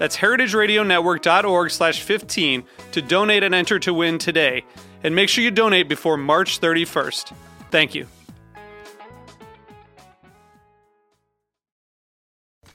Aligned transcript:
That's 0.00 0.16
heritageradionetwork.org 0.16 1.70
slash 1.70 2.00
15 2.00 2.64
to 2.92 3.02
donate 3.02 3.42
and 3.42 3.54
enter 3.54 3.78
to 3.80 3.92
win 3.92 4.16
today. 4.16 4.64
And 5.04 5.14
make 5.14 5.28
sure 5.28 5.44
you 5.44 5.50
donate 5.50 5.90
before 5.90 6.16
March 6.16 6.58
31st. 6.58 7.34
Thank 7.70 7.94
you. 7.94 8.06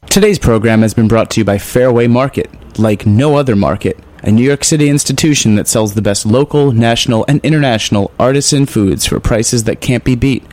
Today's 0.05 0.37
program 0.37 0.83
has 0.83 0.93
been 0.93 1.07
brought 1.07 1.31
to 1.31 1.41
you 1.41 1.43
by 1.43 1.57
Fairway 1.57 2.05
Market, 2.05 2.47
like 2.77 3.07
no 3.07 3.37
other 3.37 3.55
market, 3.55 3.97
a 4.21 4.31
New 4.31 4.43
York 4.43 4.63
City 4.63 4.87
institution 4.87 5.55
that 5.55 5.67
sells 5.67 5.95
the 5.95 6.03
best 6.03 6.27
local, 6.27 6.73
national, 6.73 7.25
and 7.27 7.43
international 7.43 8.11
artisan 8.19 8.67
foods 8.67 9.07
for 9.07 9.19
prices 9.19 9.63
that 9.63 9.81
can't 9.81 10.03
be 10.03 10.15
beat. 10.15 10.43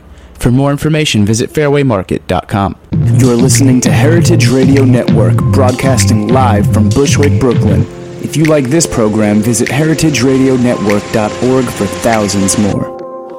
For 0.43 0.51
more 0.51 0.71
information, 0.71 1.25
visit 1.25 1.49
fairwaymarket.com. 1.51 2.75
You're 3.17 3.33
listening 3.37 3.79
to 3.79 3.89
Heritage 3.89 4.49
Radio 4.49 4.83
Network, 4.83 5.37
broadcasting 5.53 6.27
live 6.27 6.73
from 6.73 6.89
Bushwick, 6.89 7.39
Brooklyn. 7.39 7.83
If 8.21 8.35
you 8.35 8.43
like 8.43 8.65
this 8.65 8.85
program, 8.85 9.39
visit 9.39 9.69
heritageradionetwork.org 9.69 11.63
for 11.63 11.85
thousands 11.85 12.57
more. 12.57 12.91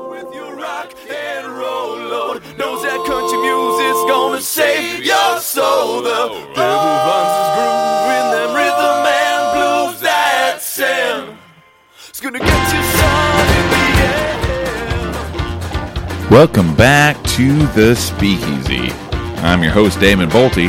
With 0.09 0.35
your 0.35 0.57
rock 0.57 0.95
and 1.11 1.47
roll 1.47 1.99
load, 1.99 2.43
knows 2.57 2.81
that 2.85 3.05
country 3.07 3.37
music's 3.37 4.05
gonna 4.11 4.41
save 4.41 5.05
your 5.05 5.41
soul. 5.41 6.01
The 6.01 6.54
Welcome 16.35 16.75
back 16.75 17.23
to 17.37 17.65
the 17.75 17.95
Speakeasy. 17.95 18.91
I'm 19.45 19.63
your 19.63 19.71
host, 19.71 20.01
Damon 20.01 20.29
Boelte. 20.29 20.67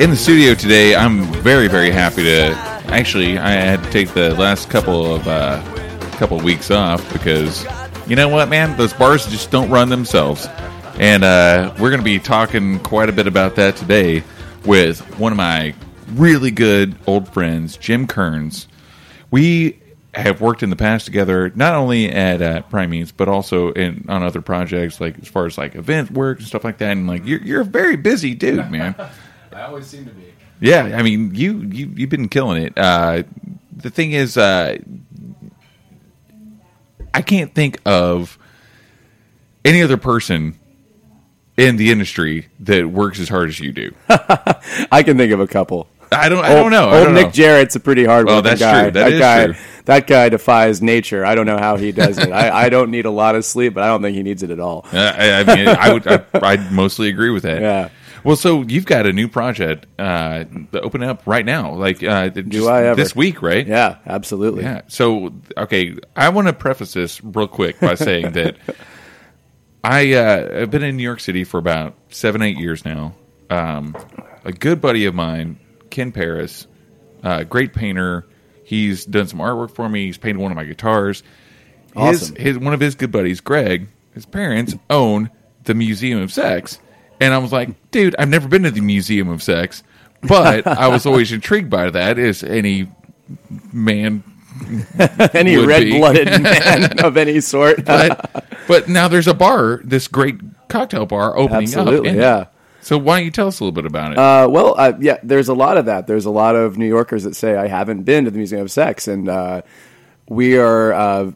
In 0.00 0.10
the 0.10 0.16
studio 0.16 0.54
today, 0.54 0.96
I'm 0.96 1.22
very, 1.44 1.68
very 1.68 1.92
happy 1.92 2.24
to. 2.24 2.48
Actually, 2.88 3.38
I 3.38 3.52
had 3.52 3.84
to 3.84 3.90
take 3.92 4.12
the 4.14 4.34
last 4.34 4.68
couple 4.68 5.14
of 5.14 5.28
uh, 5.28 5.62
couple 6.16 6.36
of 6.38 6.42
weeks 6.42 6.72
off 6.72 7.00
because 7.12 7.64
you 8.08 8.16
know 8.16 8.26
what, 8.26 8.48
man, 8.48 8.76
those 8.76 8.92
bars 8.92 9.26
just 9.26 9.52
don't 9.52 9.70
run 9.70 9.90
themselves, 9.90 10.48
and 10.98 11.22
uh, 11.22 11.72
we're 11.78 11.90
going 11.90 12.00
to 12.00 12.04
be 12.04 12.18
talking 12.18 12.80
quite 12.80 13.08
a 13.08 13.12
bit 13.12 13.28
about 13.28 13.54
that 13.54 13.76
today 13.76 14.24
with 14.66 14.98
one 15.20 15.30
of 15.30 15.38
my 15.38 15.72
really 16.14 16.50
good 16.50 16.96
old 17.06 17.32
friends, 17.32 17.76
Jim 17.76 18.08
Kearns. 18.08 18.66
We 19.30 19.81
have 20.14 20.40
worked 20.40 20.62
in 20.62 20.70
the 20.70 20.76
past 20.76 21.06
together, 21.06 21.50
not 21.54 21.74
only 21.74 22.10
at 22.10 22.42
uh, 22.42 22.62
Prime's, 22.62 23.12
but 23.12 23.28
also 23.28 23.72
in 23.72 24.04
on 24.08 24.22
other 24.22 24.42
projects, 24.42 25.00
like 25.00 25.18
as 25.18 25.28
far 25.28 25.46
as 25.46 25.56
like 25.56 25.74
event 25.74 26.10
work 26.10 26.38
and 26.38 26.46
stuff 26.46 26.64
like 26.64 26.78
that. 26.78 26.92
And 26.92 27.06
like 27.06 27.24
you're 27.26 27.42
you're 27.42 27.60
a 27.62 27.64
very 27.64 27.96
busy 27.96 28.34
dude, 28.34 28.70
man. 28.70 28.94
I 29.52 29.62
always 29.62 29.86
seem 29.86 30.04
to 30.04 30.10
be. 30.10 30.32
yeah, 30.60 30.96
I 30.96 31.02
mean 31.02 31.34
you 31.34 31.58
you 31.62 31.92
you've 31.94 32.10
been 32.10 32.28
killing 32.28 32.62
it. 32.62 32.74
Uh, 32.76 33.22
the 33.74 33.90
thing 33.90 34.12
is, 34.12 34.36
uh, 34.36 34.76
I 37.14 37.22
can't 37.22 37.54
think 37.54 37.80
of 37.86 38.38
any 39.64 39.82
other 39.82 39.96
person 39.96 40.58
in 41.56 41.76
the 41.76 41.90
industry 41.90 42.48
that 42.60 42.86
works 42.86 43.20
as 43.20 43.28
hard 43.28 43.48
as 43.48 43.60
you 43.60 43.72
do. 43.72 43.94
I 44.08 45.02
can 45.04 45.16
think 45.16 45.32
of 45.32 45.40
a 45.40 45.46
couple. 45.46 45.88
I 46.12 46.28
don't. 46.28 46.44
I 46.44 46.54
don't 46.54 46.70
know. 46.70 46.88
I 46.90 46.96
Old 46.98 47.04
don't 47.06 47.14
Nick 47.14 47.26
know. 47.26 47.32
Jarrett's 47.32 47.76
a 47.76 47.80
pretty 47.80 48.04
hard 48.04 48.28
Oh, 48.28 48.36
working 48.36 48.44
that's 48.44 48.60
guy. 48.60 48.82
true. 48.82 48.90
That 48.92 49.18
guy, 49.18 49.46
true. 49.46 49.54
that 49.86 50.06
guy 50.06 50.28
defies 50.28 50.80
nature. 50.82 51.24
I 51.24 51.34
don't 51.34 51.46
know 51.46 51.58
how 51.58 51.76
he 51.76 51.92
does 51.92 52.18
it. 52.18 52.30
I, 52.30 52.64
I 52.64 52.68
don't 52.68 52.90
need 52.90 53.06
a 53.06 53.10
lot 53.10 53.34
of 53.34 53.44
sleep, 53.44 53.74
but 53.74 53.82
I 53.82 53.88
don't 53.88 54.02
think 54.02 54.16
he 54.16 54.22
needs 54.22 54.42
it 54.42 54.50
at 54.50 54.60
all. 54.60 54.86
Uh, 54.92 54.96
I, 55.16 55.40
I 55.40 55.56
mean, 55.56 55.68
I 55.68 55.92
would. 55.92 56.06
I, 56.06 56.24
I'd 56.34 56.72
mostly 56.72 57.08
agree 57.08 57.30
with 57.30 57.42
that. 57.44 57.60
Yeah. 57.60 57.88
Well, 58.24 58.36
so 58.36 58.62
you've 58.62 58.86
got 58.86 59.04
a 59.06 59.12
new 59.12 59.26
project 59.26 59.86
uh, 59.98 60.44
opening 60.74 61.08
up 61.08 61.22
right 61.26 61.44
now, 61.44 61.74
like 61.74 62.04
uh, 62.04 62.28
just 62.28 62.68
I 62.68 62.84
ever. 62.86 62.94
this 62.94 63.16
week, 63.16 63.42
right? 63.42 63.66
Yeah, 63.66 63.96
absolutely. 64.06 64.62
Yeah. 64.62 64.82
So, 64.86 65.34
okay, 65.56 65.96
I 66.14 66.28
want 66.28 66.46
to 66.46 66.52
preface 66.52 66.92
this 66.92 67.22
real 67.24 67.48
quick 67.48 67.80
by 67.80 67.96
saying 67.96 68.30
that 68.34 68.54
I 69.82 70.12
uh, 70.12 70.60
have 70.60 70.70
been 70.70 70.84
in 70.84 70.96
New 70.96 71.02
York 71.02 71.18
City 71.18 71.42
for 71.42 71.58
about 71.58 71.96
seven, 72.10 72.42
eight 72.42 72.56
years 72.58 72.84
now. 72.84 73.14
Um, 73.50 73.96
a 74.44 74.52
good 74.52 74.80
buddy 74.80 75.04
of 75.06 75.14
mine, 75.16 75.58
Ken 75.92 76.10
Paris, 76.10 76.66
uh, 77.22 77.44
great 77.44 77.72
painter. 77.72 78.26
He's 78.64 79.04
done 79.04 79.28
some 79.28 79.38
artwork 79.38 79.70
for 79.72 79.88
me. 79.88 80.06
He's 80.06 80.18
painted 80.18 80.40
one 80.40 80.50
of 80.50 80.56
my 80.56 80.64
guitars. 80.64 81.22
Awesome. 81.94 82.34
His, 82.34 82.44
his 82.44 82.58
one 82.58 82.74
of 82.74 82.80
his 82.80 82.96
good 82.96 83.12
buddies, 83.12 83.40
Greg, 83.40 83.86
his 84.14 84.26
parents 84.26 84.74
own 84.90 85.30
the 85.64 85.74
Museum 85.74 86.20
of 86.20 86.32
Sex, 86.32 86.80
and 87.20 87.32
I 87.32 87.38
was 87.38 87.52
like, 87.52 87.90
dude, 87.92 88.16
I've 88.18 88.28
never 88.30 88.48
been 88.48 88.64
to 88.64 88.70
the 88.70 88.80
Museum 88.80 89.28
of 89.28 89.42
Sex, 89.42 89.82
but 90.22 90.66
I 90.66 90.88
was 90.88 91.06
always 91.06 91.30
intrigued 91.32 91.70
by 91.70 91.90
that. 91.90 92.18
As 92.18 92.42
any 92.42 92.88
man 93.72 94.24
Any 95.34 95.56
red 95.56 95.88
blooded 95.90 96.28
man 96.42 96.98
of 97.00 97.16
any 97.16 97.40
sort. 97.40 97.84
but 97.84 98.44
but 98.68 98.88
now 98.88 99.08
there's 99.08 99.28
a 99.28 99.34
bar, 99.34 99.80
this 99.84 100.08
great 100.08 100.36
cocktail 100.68 101.06
bar 101.06 101.36
opening 101.36 101.64
Absolutely, 101.64 102.10
up. 102.10 102.16
yeah. 102.16 102.44
So 102.82 102.98
why 102.98 103.18
don't 103.18 103.24
you 103.24 103.30
tell 103.30 103.46
us 103.46 103.60
a 103.60 103.64
little 103.64 103.72
bit 103.72 103.86
about 103.86 104.12
it? 104.12 104.18
Uh, 104.18 104.48
well, 104.50 104.74
uh, 104.76 104.92
yeah, 105.00 105.18
there's 105.22 105.48
a 105.48 105.54
lot 105.54 105.76
of 105.76 105.86
that. 105.86 106.08
There's 106.08 106.26
a 106.26 106.30
lot 106.30 106.56
of 106.56 106.76
New 106.76 106.86
Yorkers 106.86 107.22
that 107.22 107.36
say 107.36 107.54
I 107.56 107.68
haven't 107.68 108.02
been 108.02 108.24
to 108.24 108.30
the 108.30 108.36
Museum 108.36 108.62
of 108.62 108.70
Sex, 108.72 109.06
and 109.06 109.28
uh, 109.28 109.62
we 110.28 110.58
are 110.58 110.92
uh, 110.92 111.30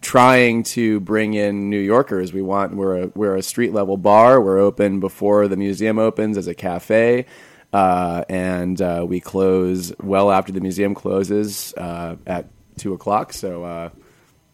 trying 0.00 0.64
to 0.64 0.98
bring 1.00 1.34
in 1.34 1.70
New 1.70 1.78
Yorkers. 1.80 2.32
We 2.32 2.42
want 2.42 2.74
we're 2.74 3.04
a, 3.04 3.06
we're 3.14 3.36
a 3.36 3.42
street 3.42 3.72
level 3.72 3.96
bar. 3.96 4.40
We're 4.40 4.58
open 4.58 4.98
before 4.98 5.46
the 5.46 5.56
museum 5.56 5.98
opens 5.98 6.36
as 6.36 6.48
a 6.48 6.54
cafe, 6.54 7.26
uh, 7.72 8.24
and 8.28 8.80
uh, 8.82 9.04
we 9.08 9.20
close 9.20 9.92
well 10.00 10.32
after 10.32 10.52
the 10.52 10.60
museum 10.60 10.94
closes 10.94 11.72
uh, 11.76 12.16
at 12.26 12.48
two 12.76 12.94
o'clock. 12.94 13.32
So, 13.32 13.62
uh, 13.62 13.90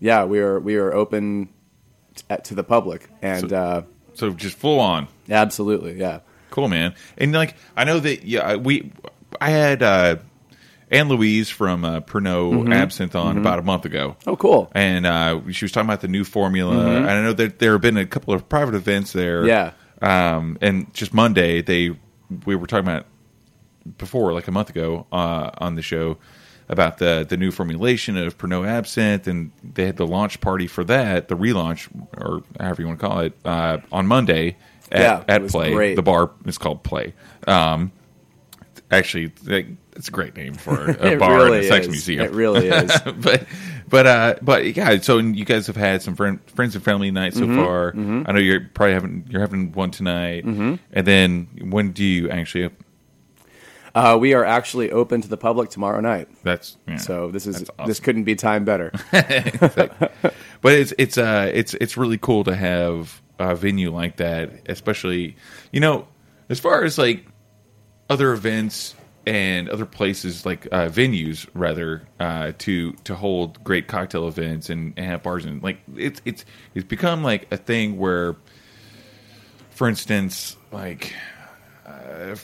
yeah, 0.01 0.25
we 0.25 0.39
are 0.41 0.61
we 0.61 0.77
are 0.77 0.93
open 0.93 1.49
t- 2.15 2.37
to 2.45 2.55
the 2.55 2.65
public, 2.65 3.09
and 3.23 3.53
uh, 3.53 3.83
so 4.21 4.31
just 4.31 4.57
full 4.57 4.79
on. 4.81 5.09
absolutely, 5.29 5.99
yeah. 5.99 6.21
Cool, 6.51 6.69
man. 6.69 6.95
And 7.17 7.33
like 7.33 7.57
I 7.77 7.85
know 7.85 7.99
that 8.01 8.25
yeah, 8.25 8.57
we 8.57 8.93
I 9.41 9.51
had 9.51 9.83
uh 9.83 10.17
Anne 10.91 11.09
Louise 11.09 11.49
from 11.49 11.85
uh, 11.85 12.01
Pernod 12.01 12.75
Absinthe 12.75 13.15
on 13.15 13.39
about 13.39 13.61
a 13.61 13.63
month 13.63 13.85
ago. 13.85 14.17
Oh, 14.27 14.37
cool. 14.37 14.71
And 14.75 15.07
uh, 15.07 15.41
she 15.53 15.65
was 15.65 15.71
talking 15.71 15.89
about 15.89 16.01
the 16.01 16.09
new 16.09 16.25
formula. 16.25 16.97
And 16.97 17.09
I 17.09 17.23
know 17.23 17.33
that 17.33 17.61
there 17.61 17.73
have 17.73 17.81
been 17.81 17.97
a 17.97 18.07
couple 18.07 18.35
of 18.35 18.49
private 18.49 18.75
events 18.75 19.13
there. 19.13 19.47
Yeah. 19.47 19.73
Um, 20.03 20.59
and 20.61 20.93
just 20.93 21.15
Monday, 21.15 21.63
they 21.63 21.97
we 22.45 22.57
were 22.57 22.67
talking 22.67 22.89
about 22.89 23.07
before, 23.99 24.33
like 24.33 24.49
a 24.49 24.53
month 24.53 24.71
ago, 24.71 25.07
uh, 25.13 25.51
on 25.59 25.77
the 25.77 25.83
show 25.83 26.19
about 26.71 26.97
the 26.99 27.27
the 27.29 27.37
new 27.37 27.51
formulation 27.51 28.17
of 28.17 28.39
Pernod 28.39 28.67
Absinthe, 28.67 29.27
and 29.27 29.51
they 29.63 29.85
had 29.85 29.97
the 29.99 30.07
launch 30.07 30.41
party 30.41 30.67
for 30.67 30.85
that, 30.85 31.29
the 31.29 31.37
relaunch 31.37 31.89
or 32.17 32.43
however 32.59 32.81
you 32.81 32.89
want 32.89 32.99
to 33.01 33.07
call 33.07 33.21
it, 33.21 33.33
uh, 33.45 33.79
on 33.93 34.07
Monday 34.07 34.57
at, 34.91 35.01
Yeah, 35.01 35.25
at 35.29 35.47
Play. 35.49 35.73
great. 35.73 35.97
The 35.97 36.03
bar 36.03 36.31
is 36.47 36.57
called 36.57 36.83
Play. 36.83 37.13
Um, 37.47 37.93
actually, 38.91 39.33
it's 39.97 40.09
a 40.09 40.11
great 40.11 40.37
name 40.37 40.55
for 40.55 40.91
a 41.01 41.17
bar 41.17 41.35
really 41.37 41.59
and 41.59 41.67
a 41.67 41.69
sex 41.69 41.87
is. 41.87 41.91
museum. 41.93 42.25
It 42.25 42.31
really 42.33 42.69
is. 42.71 42.93
but 43.19 43.45
but 43.89 44.07
uh 44.07 44.35
but 44.41 44.77
yeah 44.77 44.97
so 45.01 45.19
you 45.19 45.45
guys 45.45 45.67
have 45.67 45.75
had 45.77 46.01
some 46.03 46.15
friend, 46.15 46.39
friends 46.55 46.77
and 46.77 46.85
family 46.85 47.11
nights 47.11 47.37
Mm-hmm, 47.41 47.57
so 47.57 47.65
far 47.65 47.91
i 48.29 48.33
know 48.33 48.39
you're 48.39 48.61
probably 48.73 48.93
having 48.95 49.27
you're 49.29 49.41
having 49.41 49.73
one 49.73 49.91
tonight 49.91 50.45
Mm-hmm. 50.47 50.77
and 50.93 51.07
then 51.07 51.49
when 51.71 51.91
do 51.91 52.05
you 52.05 52.31
actually 52.31 52.71
Uh, 53.95 54.17
we 54.21 54.35
are 54.35 54.45
actually 54.45 54.91
open 54.91 55.21
to 55.21 55.29
the 55.29 55.37
public 55.37 55.71
tomorrow 55.71 56.01
night. 56.01 56.29
That's 56.43 56.77
yeah, 56.87 56.97
So 56.97 57.31
this 57.31 57.47
is 57.47 57.69
awesome. 57.71 57.89
this 57.89 58.01
couldn't 58.01 58.25
be 58.25 58.37
time 58.37 58.65
better. 58.65 58.93
but 59.11 60.73
it's 60.73 60.93
it's 60.99 61.19
uh 61.19 61.51
it's 61.53 61.75
it's 61.75 61.97
really 61.97 62.19
cool 62.19 62.45
to 62.45 62.55
have 62.55 63.21
a 63.39 63.55
venue 63.55 63.93
like 63.93 64.17
that, 64.17 64.51
especially 64.69 65.37
you 65.73 65.81
know 65.81 66.07
as 66.49 66.61
far 66.61 66.85
as 66.85 66.99
like 66.99 67.27
other 68.09 68.33
events 68.33 68.95
and 69.27 69.69
other 69.69 69.87
places 69.87 70.47
like 70.47 70.67
uh, 70.73 70.89
venues 70.89 71.47
rather 71.55 72.03
uh, 72.19 72.53
to 72.59 72.93
to 73.05 73.15
hold 73.15 73.63
great 73.63 73.87
cocktail 73.87 74.27
events 74.27 74.71
and, 74.71 74.95
and 74.97 75.07
have 75.07 75.23
bars 75.23 75.45
and 75.45 75.63
like 75.63 75.79
it's 75.97 76.21
it's 76.25 76.45
it's 76.75 76.87
become 76.87 77.23
like 77.23 77.47
a 77.53 77.57
thing 77.57 77.99
where, 77.99 78.37
for 79.71 79.89
instance, 79.89 80.57
like. 80.71 81.15
Uh, 81.87 82.37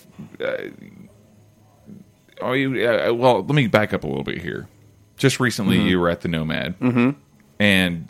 uh, 2.40 2.44
oh, 2.44 2.52
you, 2.52 2.88
uh, 2.88 3.12
well, 3.12 3.42
let 3.42 3.54
me 3.54 3.66
back 3.66 3.92
up 3.92 4.04
a 4.04 4.06
little 4.06 4.24
bit 4.24 4.40
here. 4.40 4.68
Just 5.16 5.40
recently, 5.40 5.80
you 5.80 5.98
were 5.98 6.10
at 6.10 6.20
the 6.20 6.28
NoMad, 6.28 6.74
mm-hmm. 6.74 7.10
and 7.58 8.08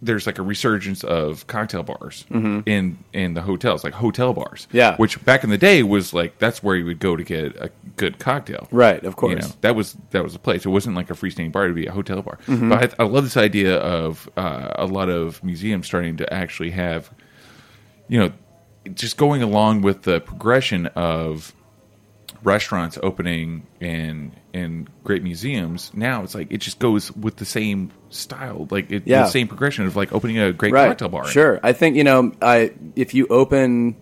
there's 0.00 0.26
like 0.26 0.38
a 0.38 0.42
resurgence 0.42 1.04
of 1.04 1.46
cocktail 1.46 1.82
bars 1.84 2.24
in 2.30 2.98
in 3.12 3.34
the 3.34 3.40
hotels, 3.40 3.84
like 3.84 3.94
hotel 3.94 4.32
bars. 4.32 4.66
Yeah. 4.72 4.96
which 4.96 5.24
back 5.24 5.44
in 5.44 5.50
the 5.50 5.58
day 5.58 5.82
was 5.82 6.12
like 6.12 6.38
that's 6.38 6.62
where 6.62 6.76
you 6.76 6.84
would 6.84 6.98
go 6.98 7.16
to 7.16 7.22
get 7.22 7.56
a 7.56 7.70
good 7.96 8.18
cocktail. 8.18 8.68
right, 8.70 9.02
of 9.04 9.16
course. 9.16 9.32
You 9.32 9.48
know, 9.48 9.54
that 9.62 9.74
was 9.76 9.96
that 10.10 10.22
was 10.22 10.34
a 10.34 10.38
place. 10.38 10.66
It 10.66 10.70
wasn't 10.70 10.96
like 10.96 11.10
a 11.10 11.14
freestanding 11.14 11.52
bar; 11.52 11.68
to 11.68 11.74
be 11.74 11.86
a 11.86 11.92
hotel 11.92 12.20
bar. 12.22 12.38
Mm-hmm. 12.46 12.68
But 12.68 12.94
I, 13.00 13.04
I 13.04 13.06
love 13.06 13.24
this 13.24 13.36
idea 13.36 13.78
of 13.78 14.28
uh, 14.36 14.72
a 14.74 14.86
lot 14.86 15.08
of 15.08 15.42
museums 15.42 15.86
starting 15.86 16.16
to 16.18 16.32
actually 16.32 16.70
have, 16.70 17.10
you 18.08 18.18
know, 18.18 18.32
just 18.94 19.16
going 19.16 19.42
along 19.42 19.82
with 19.82 20.02
the 20.02 20.20
progression 20.20 20.86
of 20.88 21.54
restaurants 22.44 22.98
opening 23.02 23.66
in 23.80 24.32
in 24.52 24.88
great 25.04 25.22
museums. 25.22 25.90
Now 25.94 26.22
it's 26.22 26.34
like 26.34 26.48
it 26.50 26.58
just 26.58 26.78
goes 26.78 27.10
with 27.12 27.36
the 27.36 27.44
same 27.44 27.90
style, 28.10 28.66
like 28.70 28.90
it, 28.90 29.04
Yeah. 29.06 29.22
the 29.22 29.28
same 29.28 29.48
progression 29.48 29.86
of 29.86 29.96
like 29.96 30.12
opening 30.12 30.38
a 30.38 30.52
great 30.52 30.72
right. 30.72 30.88
cocktail 30.88 31.08
bar. 31.08 31.26
Sure. 31.26 31.60
I 31.62 31.72
think 31.72 31.96
you 31.96 32.04
know, 32.04 32.32
I 32.42 32.72
if 32.96 33.14
you 33.14 33.26
open 33.28 33.96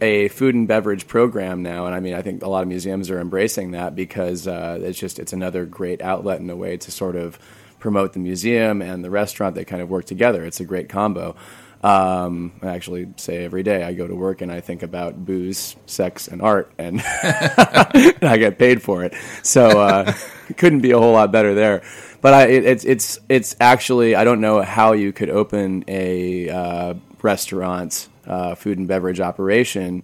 a 0.00 0.28
food 0.28 0.54
and 0.54 0.66
beverage 0.66 1.06
program 1.06 1.62
now, 1.62 1.86
and 1.86 1.94
I 1.94 2.00
mean, 2.00 2.14
I 2.14 2.22
think 2.22 2.42
a 2.42 2.48
lot 2.48 2.62
of 2.62 2.68
museums 2.68 3.10
are 3.10 3.20
embracing 3.20 3.72
that 3.72 3.94
because 3.94 4.46
uh, 4.46 4.78
it's 4.80 4.98
just 4.98 5.18
it's 5.18 5.32
another 5.32 5.66
great 5.66 6.00
outlet 6.00 6.40
in 6.40 6.48
a 6.48 6.56
way 6.56 6.76
to 6.78 6.90
sort 6.90 7.16
of 7.16 7.38
promote 7.78 8.12
the 8.12 8.18
museum 8.18 8.82
and 8.82 9.04
the 9.04 9.10
restaurant. 9.10 9.54
They 9.54 9.64
kind 9.64 9.82
of 9.82 9.90
work 9.90 10.04
together. 10.06 10.44
It's 10.44 10.60
a 10.60 10.64
great 10.64 10.88
combo. 10.88 11.34
Um, 11.82 12.52
I 12.62 12.68
actually 12.68 13.08
say 13.16 13.44
every 13.44 13.62
day 13.62 13.82
I 13.82 13.94
go 13.94 14.06
to 14.06 14.14
work 14.14 14.42
and 14.42 14.52
I 14.52 14.60
think 14.60 14.82
about 14.82 15.24
booze, 15.24 15.76
sex, 15.86 16.28
and 16.28 16.42
art, 16.42 16.70
and, 16.76 17.02
and 17.22 18.22
I 18.22 18.36
get 18.36 18.58
paid 18.58 18.82
for 18.82 19.02
it. 19.02 19.14
So 19.42 19.80
uh, 19.80 20.12
couldn't 20.58 20.80
be 20.80 20.90
a 20.90 20.98
whole 20.98 21.12
lot 21.12 21.32
better 21.32 21.54
there. 21.54 21.82
But 22.20 22.34
I, 22.34 22.46
it, 22.48 22.64
it's 22.66 22.84
it's 22.84 23.18
it's 23.30 23.56
actually 23.60 24.14
I 24.14 24.24
don't 24.24 24.42
know 24.42 24.60
how 24.60 24.92
you 24.92 25.12
could 25.12 25.30
open 25.30 25.84
a 25.88 26.50
uh, 26.50 26.94
restaurant, 27.22 28.08
uh, 28.26 28.54
food 28.56 28.78
and 28.78 28.86
beverage 28.86 29.20
operation 29.20 30.02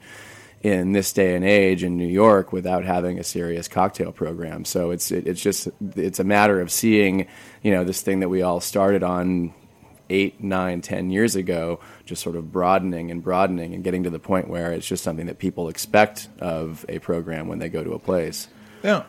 in 0.62 0.92
this 0.92 1.12
day 1.12 1.36
and 1.36 1.44
age 1.44 1.84
in 1.84 1.98
New 1.98 2.08
York 2.08 2.52
without 2.52 2.84
having 2.84 3.18
a 3.18 3.24
serious 3.24 3.68
cocktail 3.68 4.12
program. 4.12 4.64
So 4.64 4.92
it's 4.92 5.12
it, 5.12 5.26
it's 5.26 5.42
just 5.42 5.68
it's 5.94 6.20
a 6.20 6.24
matter 6.24 6.60
of 6.60 6.72
seeing 6.72 7.26
you 7.62 7.70
know 7.70 7.84
this 7.84 8.00
thing 8.00 8.20
that 8.20 8.30
we 8.30 8.40
all 8.40 8.60
started 8.60 9.02
on 9.02 9.52
eight, 10.10 10.42
nine, 10.42 10.80
ten 10.80 11.10
years 11.10 11.36
ago, 11.36 11.80
just 12.04 12.22
sort 12.22 12.36
of 12.36 12.52
broadening 12.52 13.10
and 13.10 13.22
broadening 13.22 13.74
and 13.74 13.84
getting 13.84 14.04
to 14.04 14.10
the 14.10 14.18
point 14.18 14.48
where 14.48 14.72
it's 14.72 14.86
just 14.86 15.02
something 15.04 15.26
that 15.26 15.38
people 15.38 15.68
expect 15.68 16.28
of 16.40 16.84
a 16.88 16.98
program 16.98 17.48
when 17.48 17.58
they 17.58 17.68
go 17.68 17.82
to 17.84 17.92
a 17.92 17.98
place. 17.98 18.48
Now, 18.82 19.06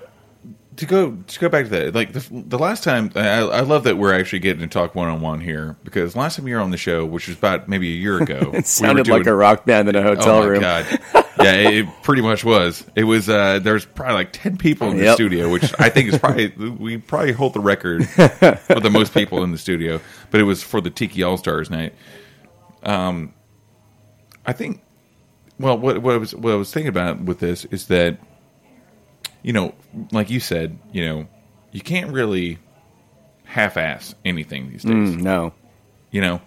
to 0.78 0.86
go 0.86 1.12
to 1.12 1.40
go 1.40 1.50
back 1.50 1.66
to 1.66 1.72
that, 1.72 1.96
like 1.96 2.14
the, 2.14 2.26
the 2.32 2.60
last 2.60 2.84
time, 2.84 3.12
I, 3.16 3.40
I 3.40 3.62
love 3.62 3.84
that 3.84 3.98
we're 3.98 4.14
actually 4.18 4.40
getting 4.40 4.62
to 4.62 4.68
talk 4.68 4.96
one 4.96 5.10
on 5.10 5.22
one 5.22 5.42
here 5.42 5.76
because 5.84 6.16
last 6.16 6.38
time 6.38 6.48
you 6.48 6.56
were 6.56 6.62
on 6.62 6.72
the 6.72 6.78
show, 6.78 7.06
which 7.06 7.28
was 7.28 7.38
about 7.38 7.68
maybe 7.68 7.90
a 7.90 7.98
year 7.98 8.22
ago, 8.22 8.52
It 8.54 8.68
sounded 8.68 9.08
like 9.08 9.26
a 9.26 9.36
rock 9.36 9.66
band 9.66 9.90
in 9.90 9.96
a 9.96 10.00
oh, 10.00 10.16
hotel 10.16 10.38
oh 10.38 10.42
my 10.42 10.46
room. 10.46 10.62
god, 10.62 11.00
yeah, 11.42 11.54
it, 11.54 11.86
pretty 12.04 12.22
much 12.22 12.44
was. 12.44 12.84
It 12.95 13.04
was. 13.04 13.30
Uh, 13.30 13.60
there's 13.60 13.86
probably 13.86 14.16
like 14.16 14.34
ten 14.34 14.57
people 14.57 14.89
in 14.92 14.98
the 14.98 15.04
Yep. 15.06 15.16
studio, 15.16 15.50
which 15.50 15.72
I 15.80 15.89
think 15.89 16.10
is 16.13 16.18
probably 16.18 16.48
we 16.50 16.98
probably 16.98 17.31
hold 17.34 17.54
the 17.54 17.60
record 17.60 18.07
for 18.07 18.80
the 18.80 18.89
most 18.92 19.13
people 19.13 19.44
in 19.44 19.51
the 19.51 19.57
studio. 19.57 20.00
But 20.31 20.42
it 20.42 20.44
was 20.44 20.63
for 20.63 20.81
the 20.81 20.89
Tiki 20.89 21.24
All 21.24 21.38
Stars 21.38 21.69
night. 21.69 21.94
Um, 22.84 23.34
I 24.45 24.54
think. 24.54 24.81
Well, 25.60 25.78
what, 25.78 26.01
what 26.04 26.13
I 26.13 26.18
was 26.18 26.36
what 26.36 26.54
I 26.54 26.56
was 26.56 26.72
thinking 26.72 26.89
about 26.89 27.19
with 27.22 27.39
this 27.39 27.66
is 27.66 27.88
that, 27.88 28.19
you 29.42 29.54
know, 29.54 29.74
like 30.12 30.30
you 30.30 30.39
said, 30.39 30.78
you 30.92 31.04
know, 31.06 31.28
you 31.72 31.81
can't 31.81 32.12
really 32.12 32.60
half-ass 33.45 34.13
anything 34.25 34.69
these 34.69 34.84
days 34.84 34.94
Mm, 34.94 35.22
no. 35.22 35.54
you 36.12 36.19
know 36.19 36.42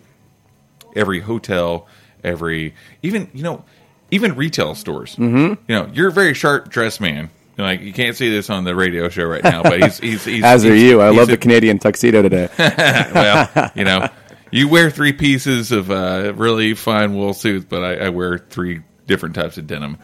every 0.95 1.19
hotel 1.19 1.87
every 2.23 2.75
even 3.03 3.31
you 3.33 3.43
know 3.43 3.65
even 4.11 4.35
retail 4.37 4.75
stores 4.75 5.17
mm-hmm. 5.17 5.61
you 5.69 5.75
know 5.75 5.89
you're 5.93 6.09
a 6.09 6.13
very 6.13 6.35
sharp 6.35 6.69
dressed 6.69 7.01
man 7.01 7.31
like 7.59 7.81
you 7.81 7.93
can't 7.93 8.17
see 8.17 8.31
this 8.31 8.49
on 8.49 8.65
the 8.65 8.75
radio 8.75 9.09
show 9.11 9.25
right 9.25 9.45
now 9.45 9.63
but 9.63 9.83
he's 9.83 9.99
he's, 9.99 10.25
he's 10.25 10.45
As 10.53 10.65
are 10.65 10.75
you. 10.75 11.01
I 11.03 11.11
love 11.11 11.29
a- 11.29 11.33
the 11.33 11.37
Canadian 11.37 11.79
tuxedo 11.79 12.23
today. 12.23 12.49
well 12.59 13.71
you 13.75 13.85
know 13.85 14.09
you 14.51 14.67
wear 14.69 14.91
three 14.91 15.13
pieces 15.13 15.71
of 15.71 15.91
uh, 15.91 16.33
really 16.37 16.75
fine 16.75 17.15
wool 17.15 17.35
suits 17.35 17.67
but 17.69 17.83
I, 17.85 18.07
I 18.07 18.09
wear 18.09 18.39
three 18.39 18.81
different 19.07 19.35
types 19.35 19.59
of 19.59 19.67
denim 19.67 19.99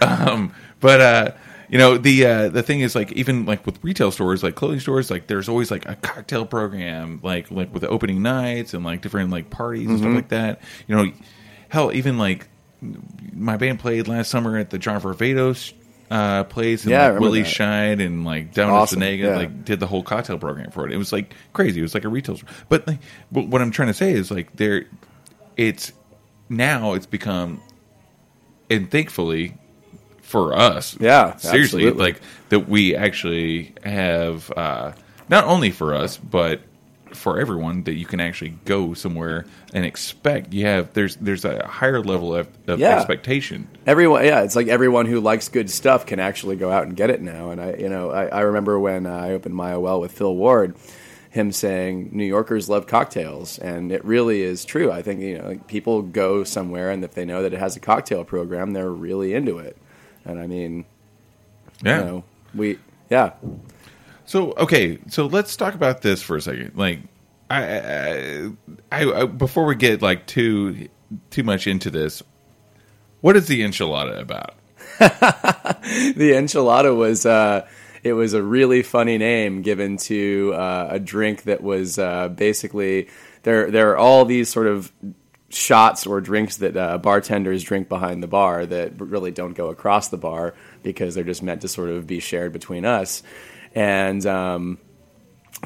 um, 0.00 0.52
but 0.80 1.00
uh, 1.00 1.30
you 1.68 1.78
know 1.78 1.96
the 1.98 2.26
uh, 2.26 2.48
the 2.48 2.62
thing 2.62 2.80
is 2.80 2.94
like 2.94 3.12
even 3.12 3.44
like 3.46 3.64
with 3.66 3.78
retail 3.84 4.10
stores 4.10 4.42
like 4.42 4.54
clothing 4.54 4.80
stores 4.80 5.10
like 5.10 5.26
there's 5.26 5.48
always 5.48 5.70
like 5.70 5.86
a 5.88 5.94
cocktail 5.96 6.46
program 6.46 7.20
like 7.22 7.50
like 7.50 7.72
with 7.72 7.84
opening 7.84 8.22
nights 8.22 8.74
and 8.74 8.84
like 8.84 9.02
different 9.02 9.30
like 9.30 9.50
parties 9.50 9.88
and 9.88 9.98
Mm-hmm. 10.00 10.04
stuff 10.04 10.14
like 10.14 10.28
that 10.28 10.60
you 10.88 10.96
know 10.96 11.12
hell 11.70 11.90
even 11.92 12.18
like 12.18 12.46
my 13.32 13.56
band 13.56 13.78
played 13.80 14.08
last 14.08 14.30
summer 14.30 14.58
at 14.58 14.70
the 14.70 14.78
John 14.78 15.00
Varvatos 15.00 15.72
uh, 16.10 16.44
place 16.44 16.82
and 16.84 16.90
Yeah, 16.90 17.08
like 17.12 17.20
Willie 17.20 17.42
that. 17.42 17.48
Shine 17.48 18.00
and 18.00 18.24
like 18.24 18.52
down 18.52 18.70
Awesome, 18.70 19.02
yeah. 19.02 19.36
like 19.36 19.64
did 19.64 19.80
the 19.80 19.86
whole 19.86 20.02
cocktail 20.02 20.38
program 20.38 20.70
for 20.70 20.86
it. 20.86 20.92
It 20.92 20.96
was 20.96 21.12
like 21.12 21.34
crazy. 21.52 21.78
It 21.80 21.82
was 21.82 21.94
like 21.94 22.04
a 22.04 22.08
retail 22.08 22.36
store. 22.36 22.48
But 22.68 22.86
like, 22.86 22.98
what 23.30 23.62
I'm 23.62 23.70
trying 23.70 23.88
to 23.88 23.94
say 23.94 24.12
is 24.12 24.30
like 24.30 24.56
there, 24.56 24.86
it's 25.56 25.92
now 26.48 26.94
it's 26.94 27.06
become, 27.06 27.60
and 28.68 28.90
thankfully 28.90 29.56
for 30.22 30.54
us, 30.54 30.96
Yeah, 31.00 31.36
seriously, 31.36 31.82
absolutely. 31.86 32.12
like 32.12 32.20
that 32.48 32.68
we 32.68 32.96
actually 32.96 33.74
have 33.84 34.50
uh, 34.56 34.92
not 35.28 35.44
only 35.44 35.70
for 35.70 35.94
us 35.94 36.16
but 36.16 36.60
for 37.14 37.38
everyone 37.38 37.82
that 37.84 37.94
you 37.94 38.06
can 38.06 38.20
actually 38.20 38.50
go 38.64 38.94
somewhere 38.94 39.44
and 39.74 39.84
expect 39.84 40.52
you 40.52 40.66
have 40.66 40.92
there's 40.94 41.16
there's 41.16 41.44
a 41.44 41.66
higher 41.66 42.00
level 42.00 42.34
of, 42.34 42.48
of 42.66 42.78
Yeah. 42.78 42.96
expectation 42.96 43.68
Everyone, 43.86 44.24
yeah, 44.24 44.42
it's 44.42 44.54
like 44.54 44.68
everyone 44.68 45.06
who 45.06 45.20
likes 45.20 45.48
good 45.48 45.68
stuff 45.70 46.06
can 46.06 46.20
actually 46.20 46.56
go 46.56 46.70
out 46.70 46.84
and 46.84 46.96
get 46.96 47.10
it 47.10 47.20
now. 47.22 47.50
And 47.50 47.60
I, 47.60 47.74
you 47.74 47.88
know, 47.88 48.10
I, 48.10 48.26
I 48.26 48.40
remember 48.42 48.78
when 48.78 49.06
uh, 49.06 49.10
I 49.14 49.32
opened 49.32 49.54
Mayahuel 49.54 50.00
with 50.00 50.12
Phil 50.12 50.34
Ward, 50.36 50.76
him 51.30 51.50
saying 51.50 52.10
New 52.12 52.24
Yorkers 52.24 52.68
love 52.68 52.86
cocktails, 52.86 53.58
and 53.58 53.90
it 53.90 54.04
really 54.04 54.42
is 54.42 54.64
true. 54.64 54.92
I 54.92 55.02
think 55.02 55.20
you 55.20 55.38
know, 55.38 55.48
like 55.48 55.66
people 55.66 56.02
go 56.02 56.44
somewhere, 56.44 56.90
and 56.90 57.02
if 57.02 57.14
they 57.14 57.24
know 57.24 57.42
that 57.42 57.52
it 57.52 57.58
has 57.58 57.74
a 57.76 57.80
cocktail 57.80 58.24
program, 58.24 58.72
they're 58.72 58.90
really 58.90 59.32
into 59.34 59.58
it. 59.58 59.76
And 60.24 60.38
I 60.38 60.46
mean, 60.46 60.84
yeah 61.82 61.98
you 61.98 62.04
know, 62.04 62.24
we, 62.54 62.78
yeah, 63.08 63.32
So 64.30 64.52
okay, 64.56 65.00
so 65.08 65.26
let's 65.26 65.56
talk 65.56 65.74
about 65.74 66.02
this 66.02 66.22
for 66.22 66.36
a 66.36 66.40
second. 66.40 66.76
Like, 66.76 67.00
I, 67.50 68.52
I, 68.92 69.22
I, 69.22 69.24
before 69.26 69.64
we 69.64 69.74
get 69.74 70.02
like 70.02 70.28
too 70.28 70.88
too 71.30 71.42
much 71.42 71.66
into 71.66 71.90
this, 71.90 72.22
what 73.22 73.34
is 73.34 73.48
the 73.48 73.62
enchilada 73.62 74.20
about? 74.20 74.54
the 75.00 76.30
enchilada 76.30 76.96
was 76.96 77.26
uh, 77.26 77.66
it 78.04 78.12
was 78.12 78.32
a 78.32 78.40
really 78.40 78.84
funny 78.84 79.18
name 79.18 79.62
given 79.62 79.96
to 79.96 80.52
uh, 80.54 80.86
a 80.92 81.00
drink 81.00 81.42
that 81.42 81.60
was 81.60 81.98
uh, 81.98 82.28
basically 82.28 83.08
there 83.42 83.68
there 83.68 83.90
are 83.90 83.96
all 83.96 84.24
these 84.24 84.48
sort 84.48 84.68
of 84.68 84.92
shots 85.48 86.06
or 86.06 86.20
drinks 86.20 86.58
that 86.58 86.76
uh, 86.76 86.98
bartenders 86.98 87.64
drink 87.64 87.88
behind 87.88 88.22
the 88.22 88.28
bar 88.28 88.64
that 88.64 88.92
really 89.00 89.32
don't 89.32 89.54
go 89.54 89.70
across 89.70 90.06
the 90.06 90.16
bar 90.16 90.54
because 90.84 91.16
they're 91.16 91.24
just 91.24 91.42
meant 91.42 91.62
to 91.62 91.68
sort 91.68 91.90
of 91.90 92.06
be 92.06 92.20
shared 92.20 92.52
between 92.52 92.84
us 92.84 93.24
and 93.74 94.24
um, 94.26 94.78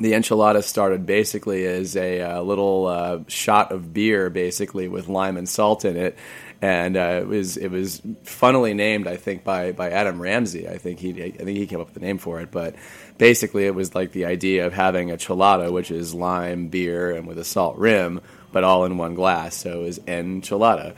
the 0.01 0.13
enchilada 0.13 0.63
started 0.63 1.07
basically 1.07 1.67
as 1.67 1.97
a 1.97 2.21
uh, 2.21 2.43
little 2.43 2.87
uh, 2.87 3.21
shot 3.29 3.71
of 3.71 3.93
beer, 3.93 4.29
basically 4.31 4.89
with 4.89 5.09
lime 5.09 5.37
and 5.37 5.49
salt 5.49 5.85
in 5.85 5.97
it, 5.97 6.19
and 6.61 6.97
uh, 6.97 7.21
it 7.21 7.29
was 7.29 7.57
it 7.57 7.69
was 7.69 8.03
funnily 8.25 8.75
named, 8.75 9.07
I 9.07 9.17
think, 9.17 9.45
by 9.45 9.73
by 9.73 9.91
Adam 9.91 10.21
Ramsey. 10.21 10.69
I 10.69 10.79
think 10.79 10.99
he 10.99 11.11
I 11.23 11.31
think 11.31 11.59
he 11.59 11.67
came 11.67 11.81
up 11.81 11.87
with 11.87 11.95
the 11.95 12.01
name 12.01 12.19
for 12.19 12.41
it, 12.41 12.51
but 12.51 12.75
basically 13.19 13.67
it 13.67 13.75
was 13.75 13.95
like 13.95 14.13
the 14.13 14.25
idea 14.25 14.67
of 14.67 14.73
having 14.73 15.11
a 15.11 15.17
chelada, 15.17 15.73
which 15.73 15.91
is 15.91 16.13
lime 16.13 16.69
beer 16.69 17.13
and 17.13 17.29
with 17.29 17.39
a 17.39 17.45
salt 17.45 17.77
rim, 17.77 18.21
but 18.51 18.65
all 18.65 18.85
in 18.85 18.99
one 18.99 19.15
glass. 19.15 19.55
So 19.57 19.83
it 19.83 19.85
was 19.85 19.99
enchilada. 20.01 20.97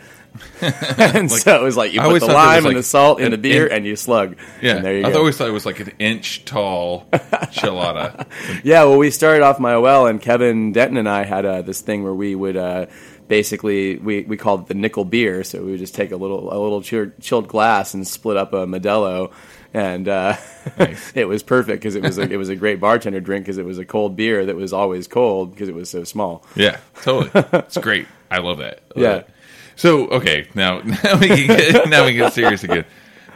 and 0.60 1.30
so 1.30 1.56
it 1.56 1.62
was 1.62 1.76
like 1.76 1.92
you 1.92 2.00
I 2.00 2.04
put 2.08 2.20
the 2.20 2.26
lime 2.26 2.64
like 2.64 2.70
and 2.72 2.78
the 2.78 2.82
salt 2.82 3.20
in 3.20 3.30
the 3.30 3.38
beer, 3.38 3.66
in- 3.66 3.72
and 3.72 3.86
you 3.86 3.96
slug. 3.96 4.36
Yeah, 4.62 4.76
and 4.76 4.84
there 4.84 4.96
you 4.98 5.04
I 5.06 5.10
go. 5.12 5.18
always 5.18 5.36
thought 5.36 5.48
it 5.48 5.52
was 5.52 5.66
like 5.66 5.80
an 5.80 5.92
inch 5.98 6.44
tall 6.44 7.06
chilada. 7.12 8.26
Yeah, 8.64 8.84
well, 8.84 8.98
we 8.98 9.10
started 9.10 9.42
off 9.42 9.58
Mayahuel, 9.58 10.08
and 10.10 10.20
Kevin 10.20 10.72
Denton 10.72 10.96
and 10.96 11.08
I 11.08 11.24
had 11.24 11.44
uh, 11.44 11.62
this 11.62 11.80
thing 11.80 12.02
where 12.02 12.14
we 12.14 12.34
would 12.34 12.56
uh, 12.56 12.86
basically 13.28 13.96
we, 13.98 14.22
we 14.22 14.36
called 14.36 14.62
it 14.62 14.66
the 14.68 14.74
nickel 14.74 15.04
beer. 15.04 15.44
So 15.44 15.62
we 15.64 15.72
would 15.72 15.80
just 15.80 15.94
take 15.94 16.12
a 16.12 16.16
little 16.16 16.52
a 16.52 16.58
little 16.58 16.82
chilled, 16.82 17.12
chilled 17.20 17.48
glass 17.48 17.94
and 17.94 18.06
split 18.06 18.36
up 18.36 18.52
a 18.52 18.66
Modelo, 18.66 19.32
and 19.74 20.08
uh, 20.08 20.36
Nice. 20.78 21.12
it 21.14 21.26
was 21.28 21.42
perfect 21.42 21.80
because 21.80 21.94
it 21.96 22.02
was 22.02 22.18
a, 22.18 22.22
it 22.22 22.36
was 22.36 22.48
a 22.48 22.56
great 22.56 22.80
bartender 22.80 23.20
drink 23.20 23.44
because 23.44 23.58
it 23.58 23.64
was 23.64 23.78
a 23.78 23.84
cold 23.84 24.16
beer 24.16 24.46
that 24.46 24.56
was 24.56 24.72
always 24.72 25.06
cold 25.08 25.52
because 25.52 25.68
it 25.68 25.74
was 25.74 25.90
so 25.90 26.04
small. 26.04 26.44
Yeah, 26.54 26.78
totally. 27.02 27.30
It's 27.52 27.76
great. 27.78 28.06
I 28.30 28.38
love 28.38 28.58
that. 28.58 28.82
I 28.96 29.00
love 29.00 29.02
Yeah. 29.02 29.14
it. 29.18 29.28
So 29.76 30.08
okay, 30.08 30.48
now 30.54 30.78
now 31.04 31.18
we 31.18 31.28
can 31.28 31.46
get 31.46 31.88
now 31.88 32.04
we 32.04 32.14
get 32.14 32.32
serious 32.32 32.64
again. 32.64 32.84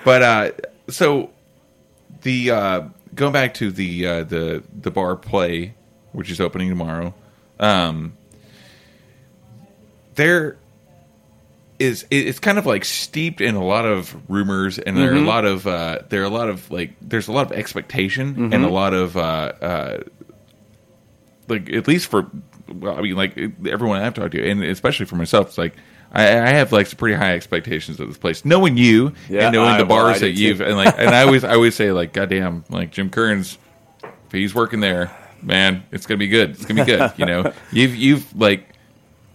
But 0.04 0.22
uh, 0.22 0.50
so 0.88 1.30
the 2.22 2.50
uh, 2.50 2.82
going 3.14 3.32
back 3.32 3.54
to 3.54 3.70
the 3.70 4.06
uh, 4.06 4.24
the 4.24 4.64
the 4.80 4.90
bar 4.90 5.16
play, 5.16 5.74
which 6.12 6.30
is 6.30 6.40
opening 6.40 6.68
tomorrow. 6.68 7.14
Um, 7.58 8.16
there 10.14 10.56
is 11.78 12.06
it's 12.10 12.38
kind 12.38 12.58
of 12.58 12.66
like 12.66 12.84
steeped 12.84 13.40
in 13.40 13.54
a 13.54 13.64
lot 13.64 13.84
of 13.84 14.14
rumors, 14.30 14.78
and 14.78 14.96
there 14.96 15.12
are 15.12 15.16
a 15.16 15.20
lot 15.20 15.44
of 15.44 15.66
uh, 15.66 16.00
there 16.08 16.22
are 16.22 16.26
a 16.26 16.30
lot 16.30 16.48
of 16.48 16.70
like 16.70 16.92
there's 17.00 17.28
a 17.28 17.32
lot 17.32 17.46
of 17.46 17.52
expectation 17.52 18.52
and 18.52 18.64
a 18.64 18.68
lot 18.68 18.92
of 18.94 19.16
uh, 19.16 19.20
uh, 19.20 19.98
like 21.48 21.70
at 21.72 21.88
least 21.88 22.08
for 22.08 22.30
well, 22.68 22.96
I 22.98 23.02
mean 23.02 23.16
like 23.16 23.36
everyone 23.66 24.00
I've 24.00 24.14
talked 24.14 24.32
to, 24.32 24.46
and 24.46 24.62
especially 24.62 25.06
for 25.06 25.16
myself, 25.16 25.48
it's 25.48 25.58
like 25.58 25.74
I, 26.12 26.22
I 26.40 26.48
have 26.48 26.72
like 26.72 26.86
some 26.88 26.96
pretty 26.98 27.16
high 27.16 27.34
expectations 27.34 28.00
of 28.00 28.08
this 28.08 28.18
place, 28.18 28.44
knowing 28.44 28.76
you 28.76 29.12
Yeah, 29.28 29.46
and 29.46 29.54
knowing 29.54 29.70
I- 29.70 29.78
the 29.78 29.84
bars 29.84 30.18
do 30.18 30.26
that 30.26 30.32
you've 30.32 30.58
too. 30.58 30.64
and 30.64 30.76
like 30.76 30.94
and 30.98 31.10
I 31.10 31.22
always 31.22 31.44
I 31.44 31.54
always 31.54 31.74
say 31.74 31.92
like 31.92 32.12
goddamn 32.12 32.64
like 32.68 32.90
Jim 32.90 33.10
Kearns, 33.10 33.58
if 34.02 34.32
he's 34.32 34.54
working 34.54 34.80
there, 34.80 35.10
man, 35.42 35.84
it's 35.92 36.06
gonna 36.06 36.18
be 36.18 36.28
good. 36.28 36.50
It's 36.50 36.64
gonna 36.64 36.84
be 36.84 36.90
good. 36.90 37.12
You 37.16 37.26
know, 37.26 37.52
you've 37.72 37.94
you've 37.94 38.36
like 38.36 38.68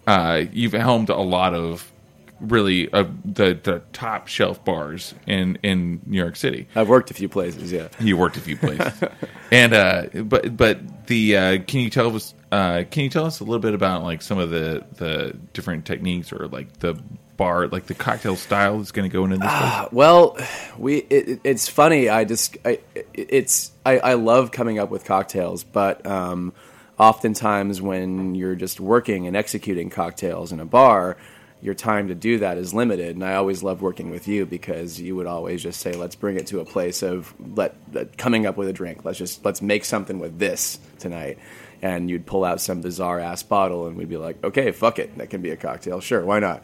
uh, 0.08 0.44
you've 0.52 0.74
helmed 0.74 1.10
a 1.10 1.16
lot 1.18 1.54
of 1.54 1.90
really 2.40 2.92
uh, 2.92 3.06
the 3.24 3.60
the 3.62 3.82
top 3.94 4.28
shelf 4.28 4.64
bars 4.64 5.14
in 5.28 5.58
in 5.64 6.02
New 6.06 6.18
York 6.18 6.36
City. 6.36 6.68
I've 6.76 6.90
worked 6.90 7.12
a 7.12 7.14
few 7.14 7.30
places, 7.30 7.72
yeah. 7.72 7.88
You 8.00 8.18
worked 8.18 8.38
a 8.38 8.42
few 8.42 8.58
places, 8.58 8.94
and 9.52 9.74
uh, 9.74 10.06
but 10.24 10.56
but 10.56 11.08
the 11.08 11.38
uh, 11.38 11.58
can 11.66 11.82
you 11.82 11.90
tell 11.90 12.16
us 12.16 12.34
uh, 12.52 12.84
can 12.90 13.04
you 13.04 13.10
tell 13.10 13.26
us 13.26 13.40
a 13.40 13.44
little 13.44 13.60
bit 13.60 13.74
about 13.74 14.04
like 14.04 14.22
some 14.22 14.38
of 14.38 14.50
the 14.50 14.86
the 14.96 15.38
different 15.54 15.86
techniques 15.86 16.32
or 16.32 16.48
like 16.48 16.80
the 16.80 17.00
bar 17.38 17.68
like 17.68 17.86
the 17.86 17.94
cocktail 17.94 18.36
style 18.36 18.78
that's 18.78 18.92
going 18.92 19.10
to 19.10 19.14
go 19.14 19.26
into 19.26 19.38
this 19.38 19.52
place? 19.52 19.92
Well, 19.92 20.38
we 20.78 20.98
it, 20.98 21.42
it's 21.44 21.68
funny. 21.68 22.10
I 22.10 22.26
just 22.26 22.58
I, 22.66 22.80
it's 23.14 23.72
I, 23.86 24.00
I 24.00 24.14
love 24.14 24.52
coming 24.52 24.80
up 24.80 24.90
with 24.90 25.06
cocktails, 25.06 25.64
but 25.64 26.06
um, 26.06 26.54
oftentimes 26.98 27.82
when 27.82 28.36
you're 28.36 28.56
just 28.56 28.80
working 28.80 29.28
and 29.28 29.36
executing 29.36 29.90
cocktails 29.90 30.52
in 30.52 30.60
a 30.60 30.66
bar, 30.66 31.18
your 31.62 31.74
time 31.74 32.10
to 32.10 32.16
do 32.16 32.40
that 32.40 32.58
is 32.58 32.74
limited. 32.74 33.16
And 33.16 33.24
I 33.24 33.36
always 33.36 33.64
love 33.64 33.82
working 33.82 34.10
with 34.10 34.28
you 34.28 34.46
because 34.46 35.00
you 35.00 35.16
would 35.16 35.28
always 35.28 35.64
just 35.64 35.82
say, 35.82 35.94
"Let's 35.94 36.16
bring 36.16 36.38
it 36.38 36.48
to 36.48 36.60
a 36.60 36.66
place 36.66 37.02
of 37.02 37.34
let, 37.56 37.76
let 37.94 38.18
coming 38.18 38.46
up 38.46 38.58
with 38.58 38.68
a 38.68 38.74
drink. 38.74 39.06
Let's 39.06 39.18
just 39.18 39.44
let's 39.44 39.62
make 39.62 39.86
something 39.86 40.20
with 40.20 40.40
this 40.40 40.80
tonight." 41.00 41.40
And 41.82 42.10
you'd 42.10 42.26
pull 42.26 42.46
out 42.46 42.62
some 42.62 42.82
bizarre 42.82 43.20
ass 43.20 43.44
bottle, 43.44 43.88
and 43.88 43.98
we'd 43.98 44.10
be 44.10 44.18
like, 44.18 44.44
"Okay, 44.44 44.72
fuck 44.72 45.00
it, 45.00 45.18
that 45.18 45.30
can 45.30 45.42
be 45.42 45.52
a 45.52 45.58
cocktail. 45.58 46.00
Sure, 46.02 46.24
why 46.24 46.40
not?" 46.40 46.64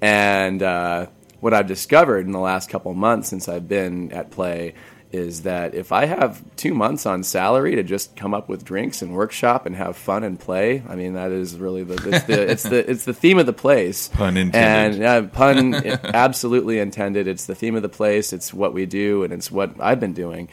And 0.00 0.62
uh, 0.62 1.06
what 1.40 1.54
I've 1.54 1.66
discovered 1.66 2.26
in 2.26 2.32
the 2.32 2.38
last 2.38 2.70
couple 2.70 2.92
months 2.94 3.28
since 3.28 3.48
I've 3.48 3.68
been 3.68 4.12
at 4.12 4.30
Play 4.30 4.74
is 5.12 5.42
that 5.42 5.74
if 5.74 5.92
I 5.92 6.06
have 6.06 6.42
two 6.56 6.72
months 6.72 7.04
on 7.04 7.22
salary 7.22 7.76
to 7.76 7.82
just 7.82 8.16
come 8.16 8.32
up 8.32 8.48
with 8.48 8.64
drinks 8.64 9.02
and 9.02 9.12
workshop 9.12 9.66
and 9.66 9.76
have 9.76 9.96
fun 9.96 10.24
and 10.24 10.40
play, 10.40 10.82
I 10.88 10.96
mean 10.96 11.14
that 11.14 11.30
is 11.30 11.56
really 11.56 11.84
the 11.84 11.94
it's 11.94 12.24
the 12.24 12.50
it's 12.50 12.62
the, 12.62 12.90
it's 12.90 13.04
the 13.04 13.12
theme 13.12 13.38
of 13.38 13.46
the 13.46 13.52
place. 13.52 14.08
Pun 14.08 14.36
intended. 14.36 15.02
And 15.02 15.26
uh, 15.26 15.28
pun 15.28 15.74
absolutely 16.14 16.78
intended. 16.78 17.28
It's 17.28 17.44
the 17.46 17.54
theme 17.54 17.76
of 17.76 17.82
the 17.82 17.88
place. 17.90 18.32
It's 18.32 18.54
what 18.54 18.72
we 18.72 18.86
do, 18.86 19.22
and 19.22 19.32
it's 19.32 19.50
what 19.50 19.74
I've 19.78 20.00
been 20.00 20.14
doing. 20.14 20.48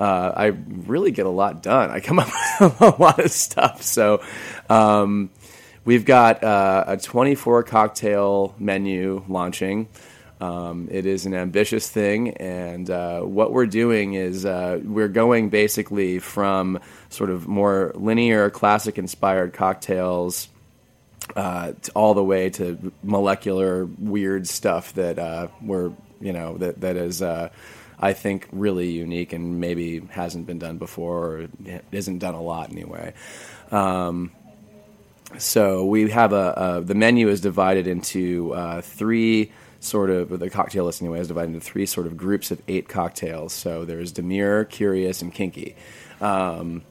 Uh, 0.00 0.32
I 0.34 0.46
really 0.46 1.12
get 1.12 1.26
a 1.26 1.30
lot 1.30 1.62
done. 1.62 1.90
I 1.90 2.00
come 2.00 2.18
up 2.18 2.28
with 2.60 2.80
a 2.80 2.96
lot 2.98 3.18
of 3.18 3.30
stuff. 3.30 3.82
So. 3.82 4.22
Um, 4.68 5.30
We've 5.84 6.04
got 6.04 6.44
uh, 6.44 6.84
a 6.86 6.96
24 6.96 7.64
cocktail 7.64 8.54
menu 8.56 9.24
launching. 9.26 9.88
Um, 10.42 10.88
it 10.90 11.06
is 11.06 11.24
an 11.24 11.34
ambitious 11.34 11.88
thing, 11.88 12.30
and 12.30 12.90
uh, 12.90 13.20
what 13.20 13.52
we're 13.52 13.66
doing 13.66 14.14
is 14.14 14.44
uh, 14.44 14.80
we're 14.82 15.06
going 15.06 15.50
basically 15.50 16.18
from 16.18 16.80
sort 17.10 17.30
of 17.30 17.46
more 17.46 17.92
linear, 17.94 18.50
classic 18.50 18.98
inspired 18.98 19.52
cocktails 19.52 20.48
uh, 21.36 21.74
all 21.94 22.14
the 22.14 22.24
way 22.24 22.50
to 22.50 22.92
molecular, 23.04 23.84
weird 23.84 24.48
stuff 24.48 24.92
that 24.94 25.16
uh, 25.16 25.46
we're, 25.60 25.92
you 26.20 26.32
know, 26.32 26.58
that, 26.58 26.80
that 26.80 26.96
is. 26.96 27.22
Uh, 27.22 27.50
I 28.00 28.14
think 28.14 28.48
really 28.50 28.90
unique 28.90 29.32
and 29.32 29.60
maybe 29.60 30.00
hasn't 30.10 30.48
been 30.48 30.58
done 30.58 30.76
before 30.78 31.24
or 31.24 31.48
isn't 31.92 32.18
done 32.18 32.34
a 32.34 32.42
lot 32.42 32.72
anyway. 32.72 33.14
So 35.38 35.84
we 35.84 36.10
have 36.10 36.32
a, 36.32 36.52
a 36.56 36.80
the 36.80 36.96
menu 36.96 37.28
is 37.28 37.40
divided 37.40 37.86
into 37.86 38.52
uh, 38.54 38.80
three 38.80 39.52
sort 39.82 40.10
of 40.10 40.38
the 40.38 40.50
cocktail 40.50 40.84
list 40.84 41.02
anyway 41.02 41.20
is 41.20 41.28
divided 41.28 41.54
into 41.54 41.60
three 41.60 41.86
sort 41.86 42.06
of 42.06 42.16
groups 42.16 42.50
of 42.50 42.62
eight 42.68 42.88
cocktails. 42.88 43.52
So 43.52 43.84
there's 43.84 44.12
demure, 44.12 44.64
curious, 44.64 45.22
and 45.22 45.32
kinky. 45.32 45.76
Um, 46.20 46.82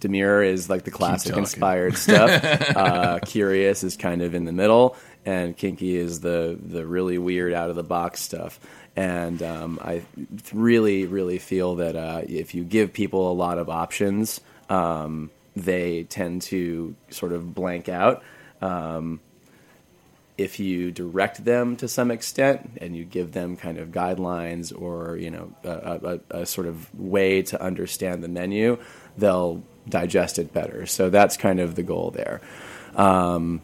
demure 0.00 0.42
is 0.42 0.70
like 0.70 0.84
the 0.84 0.90
classic 0.90 1.36
inspired 1.36 1.96
stuff. 1.96 2.44
uh, 2.76 3.18
curious 3.20 3.84
is 3.84 3.96
kind 3.96 4.22
of 4.22 4.34
in 4.34 4.44
the 4.44 4.52
middle, 4.52 4.96
and 5.24 5.56
kinky 5.56 5.96
is 5.96 6.20
the 6.20 6.58
the 6.60 6.86
really 6.86 7.18
weird 7.18 7.52
out 7.52 7.70
of 7.70 7.76
the 7.76 7.84
box 7.84 8.20
stuff. 8.20 8.60
And 8.94 9.42
um, 9.42 9.78
I 9.82 10.02
really, 10.52 11.06
really 11.06 11.38
feel 11.38 11.76
that 11.76 11.96
uh, 11.96 12.22
if 12.28 12.54
you 12.54 12.62
give 12.62 12.92
people 12.92 13.30
a 13.30 13.32
lot 13.32 13.56
of 13.58 13.70
options, 13.70 14.40
um, 14.68 15.30
they 15.56 16.04
tend 16.04 16.42
to 16.42 16.94
sort 17.08 17.32
of 17.32 17.54
blank 17.54 17.88
out. 17.88 18.22
Um, 18.60 19.20
if 20.38 20.58
you 20.58 20.90
direct 20.90 21.44
them 21.44 21.76
to 21.76 21.88
some 21.88 22.10
extent 22.10 22.78
and 22.80 22.96
you 22.96 23.04
give 23.04 23.32
them 23.32 23.56
kind 23.56 23.78
of 23.78 23.88
guidelines 23.88 24.72
or 24.78 25.16
you 25.16 25.30
know 25.30 25.52
a, 25.64 26.20
a, 26.30 26.40
a 26.40 26.46
sort 26.46 26.66
of 26.66 26.92
way 26.98 27.42
to 27.42 27.62
understand 27.62 28.22
the 28.22 28.28
menu, 28.28 28.78
they'll 29.16 29.62
digest 29.88 30.38
it 30.38 30.52
better. 30.52 30.86
So 30.86 31.10
that's 31.10 31.36
kind 31.36 31.60
of 31.60 31.74
the 31.74 31.82
goal 31.82 32.10
there. 32.10 32.40
Um, 32.94 33.60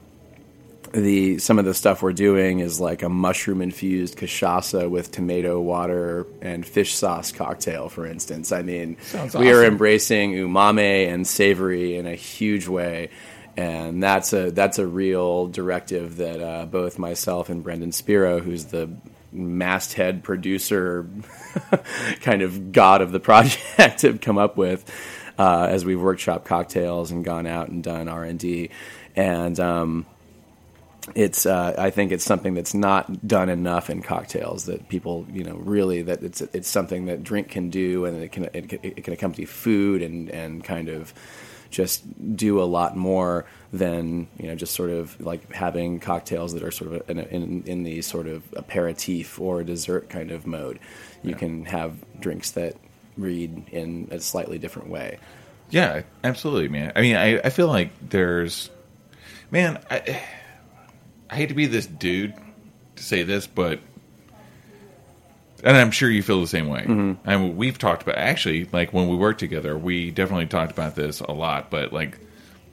the 0.92 1.38
some 1.38 1.58
of 1.58 1.64
the 1.64 1.74
stuff 1.74 2.02
we're 2.02 2.12
doing 2.12 2.60
is 2.60 2.80
like 2.80 3.02
a 3.02 3.08
mushroom 3.08 3.60
infused 3.60 4.16
cachaça 4.16 4.88
with 4.88 5.10
tomato 5.10 5.60
water 5.60 6.26
and 6.40 6.66
fish 6.66 6.94
sauce 6.94 7.30
cocktail, 7.32 7.88
for 7.88 8.06
instance. 8.06 8.52
I 8.52 8.62
mean, 8.62 8.96
Sounds 9.02 9.34
we 9.34 9.52
are 9.52 9.64
embracing 9.64 10.32
umami 10.32 11.08
and 11.08 11.26
savory 11.26 11.96
in 11.96 12.06
a 12.06 12.14
huge 12.14 12.68
way, 12.68 13.10
and 13.58 14.00
that's 14.00 14.32
a 14.32 14.52
that's 14.52 14.78
a 14.78 14.86
real 14.86 15.48
directive 15.48 16.18
that 16.18 16.40
uh, 16.40 16.64
both 16.64 16.96
myself 16.96 17.48
and 17.48 17.64
Brendan 17.64 17.90
Spiro, 17.90 18.38
who's 18.38 18.66
the 18.66 18.88
masthead 19.32 20.22
producer, 20.22 21.10
kind 22.20 22.42
of 22.42 22.70
god 22.70 23.02
of 23.02 23.10
the 23.10 23.18
project, 23.18 24.02
have 24.02 24.20
come 24.20 24.38
up 24.38 24.56
with 24.56 24.88
uh, 25.40 25.66
as 25.68 25.84
we've 25.84 25.98
workshopped 25.98 26.44
cocktails 26.44 27.10
and 27.10 27.24
gone 27.24 27.48
out 27.48 27.68
and 27.68 27.82
done 27.82 28.06
R 28.06 28.22
and 28.22 28.38
D, 28.38 28.70
and 29.16 29.58
um, 29.58 30.06
it's 31.16 31.44
uh, 31.44 31.74
I 31.76 31.90
think 31.90 32.12
it's 32.12 32.24
something 32.24 32.54
that's 32.54 32.74
not 32.74 33.26
done 33.26 33.48
enough 33.48 33.90
in 33.90 34.02
cocktails 34.02 34.66
that 34.66 34.88
people 34.88 35.26
you 35.32 35.42
know 35.42 35.56
really 35.56 36.02
that 36.02 36.22
it's 36.22 36.42
it's 36.42 36.68
something 36.68 37.06
that 37.06 37.24
drink 37.24 37.48
can 37.48 37.70
do 37.70 38.04
and 38.04 38.22
it 38.22 38.30
can 38.30 38.44
it, 38.44 38.72
it 38.84 39.02
can 39.02 39.14
accompany 39.14 39.46
food 39.46 40.00
and 40.00 40.30
and 40.30 40.62
kind 40.62 40.88
of 40.88 41.12
just 41.70 42.04
do 42.36 42.60
a 42.60 42.64
lot 42.64 42.96
more 42.96 43.44
than 43.72 44.26
you 44.38 44.46
know 44.46 44.54
just 44.54 44.74
sort 44.74 44.90
of 44.90 45.20
like 45.20 45.52
having 45.52 46.00
cocktails 46.00 46.54
that 46.54 46.62
are 46.62 46.70
sort 46.70 46.94
of 46.94 47.10
in, 47.10 47.18
in, 47.18 47.62
in 47.66 47.82
the 47.82 48.00
sort 48.00 48.26
of 48.26 48.42
aperitif 48.54 49.38
or 49.40 49.62
dessert 49.62 50.08
kind 50.08 50.30
of 50.30 50.46
mode. 50.46 50.78
You 51.22 51.34
can 51.34 51.64
have 51.66 51.96
drinks 52.20 52.52
that 52.52 52.76
read 53.18 53.68
in 53.70 54.08
a 54.10 54.20
slightly 54.20 54.58
different 54.58 54.88
way. 54.88 55.18
Yeah, 55.70 56.02
absolutely, 56.24 56.68
man. 56.68 56.92
I 56.96 57.02
mean, 57.02 57.16
I, 57.16 57.38
I 57.40 57.50
feel 57.50 57.66
like 57.66 57.90
there's, 58.08 58.70
man, 59.50 59.78
I, 59.90 60.22
I 61.28 61.34
hate 61.34 61.48
to 61.48 61.54
be 61.54 61.66
this 61.66 61.86
dude 61.86 62.34
to 62.96 63.02
say 63.02 63.22
this, 63.22 63.46
but, 63.46 63.80
and 65.64 65.76
I'm 65.76 65.90
sure 65.90 66.08
you 66.10 66.22
feel 66.22 66.40
the 66.40 66.46
same 66.46 66.68
way. 66.68 66.80
Mm-hmm. 66.82 67.28
And 67.28 67.56
we've 67.56 67.78
talked 67.78 68.02
about 68.02 68.16
actually, 68.16 68.68
like 68.72 68.92
when 68.92 69.08
we 69.08 69.16
worked 69.16 69.40
together, 69.40 69.76
we 69.76 70.10
definitely 70.10 70.46
talked 70.46 70.70
about 70.72 70.94
this 70.94 71.20
a 71.20 71.32
lot. 71.32 71.70
But 71.70 71.92
like, 71.92 72.18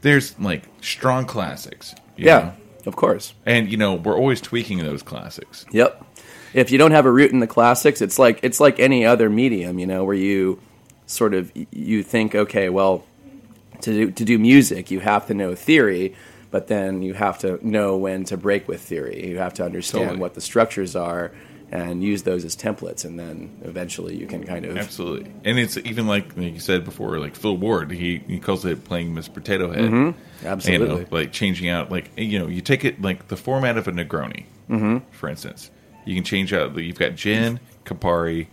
there's 0.01 0.37
like 0.39 0.63
strong 0.81 1.25
classics. 1.25 1.95
you 2.15 2.25
Yeah, 2.25 2.39
know? 2.39 2.53
of 2.85 2.95
course. 2.95 3.33
and 3.45 3.71
you 3.71 3.77
know 3.77 3.95
we're 3.95 4.17
always 4.17 4.41
tweaking 4.41 4.79
those 4.79 5.01
classics. 5.03 5.65
Yep. 5.71 6.03
If 6.53 6.71
you 6.71 6.77
don't 6.77 6.91
have 6.91 7.05
a 7.05 7.11
root 7.11 7.31
in 7.31 7.39
the 7.39 7.47
classics, 7.47 8.01
it's 8.01 8.17
like 8.19 8.39
it's 8.43 8.59
like 8.59 8.79
any 8.79 9.05
other 9.05 9.29
medium, 9.29 9.77
you 9.79 9.87
know, 9.87 10.03
where 10.05 10.15
you 10.15 10.61
sort 11.07 11.33
of 11.33 11.51
you 11.71 12.01
think, 12.03 12.33
okay, 12.35 12.69
well, 12.69 13.03
to 13.81 13.91
do, 13.91 14.11
to 14.11 14.23
do 14.25 14.37
music, 14.39 14.89
you 14.89 14.99
have 15.01 15.27
to 15.27 15.33
know 15.33 15.53
theory, 15.53 16.15
but 16.51 16.67
then 16.67 17.01
you 17.01 17.13
have 17.13 17.39
to 17.39 17.59
know 17.67 17.97
when 17.97 18.23
to 18.25 18.37
break 18.37 18.67
with 18.69 18.79
theory. 18.81 19.27
You 19.27 19.37
have 19.39 19.55
to 19.55 19.65
understand 19.65 20.03
Totally. 20.05 20.19
what 20.21 20.33
the 20.35 20.41
structures 20.41 20.95
are 20.95 21.31
and 21.71 22.03
use 22.03 22.23
those 22.23 22.45
as 22.45 22.55
templates, 22.55 23.05
and 23.05 23.19
then 23.19 23.59
eventually 23.63 24.15
you 24.15 24.27
can 24.27 24.43
kind 24.43 24.65
of 24.65 24.77
Absolutely, 24.77 25.31
and 25.43 25.57
it's 25.59 25.77
even 25.77 26.07
like, 26.07 26.35
like 26.37 26.53
you 26.53 26.59
said 26.59 26.85
before, 26.85 27.19
like 27.19 27.35
Phil 27.35 27.57
Ward, 27.57 27.91
he 27.91 28.19
he 28.27 28.39
calls 28.39 28.65
it 28.65 28.83
playing 28.83 29.13
Miss 29.13 29.27
Potato 29.27 29.71
Head. 29.71 29.91
Mm-hmm. 29.91 30.47
Absolutely. 30.47 30.87
you 30.87 31.01
know, 31.01 31.07
like 31.11 31.31
changing 31.31 31.69
out, 31.69 31.91
like 31.91 32.11
you 32.17 32.39
know, 32.39 32.47
you 32.47 32.61
take 32.61 32.85
it 32.85 33.01
like 33.01 33.27
the 33.27 33.37
format 33.37 33.77
of 33.77 33.87
a 33.87 33.91
Negroni, 33.91 34.45
mm-hmm. 34.69 34.97
for 35.11 35.29
instance. 35.29 35.71
You 36.05 36.13
can 36.13 36.23
change 36.23 36.53
out. 36.53 36.77
You've 36.77 36.99
got 36.99 37.15
gin, 37.15 37.59
Campari, 37.83 38.47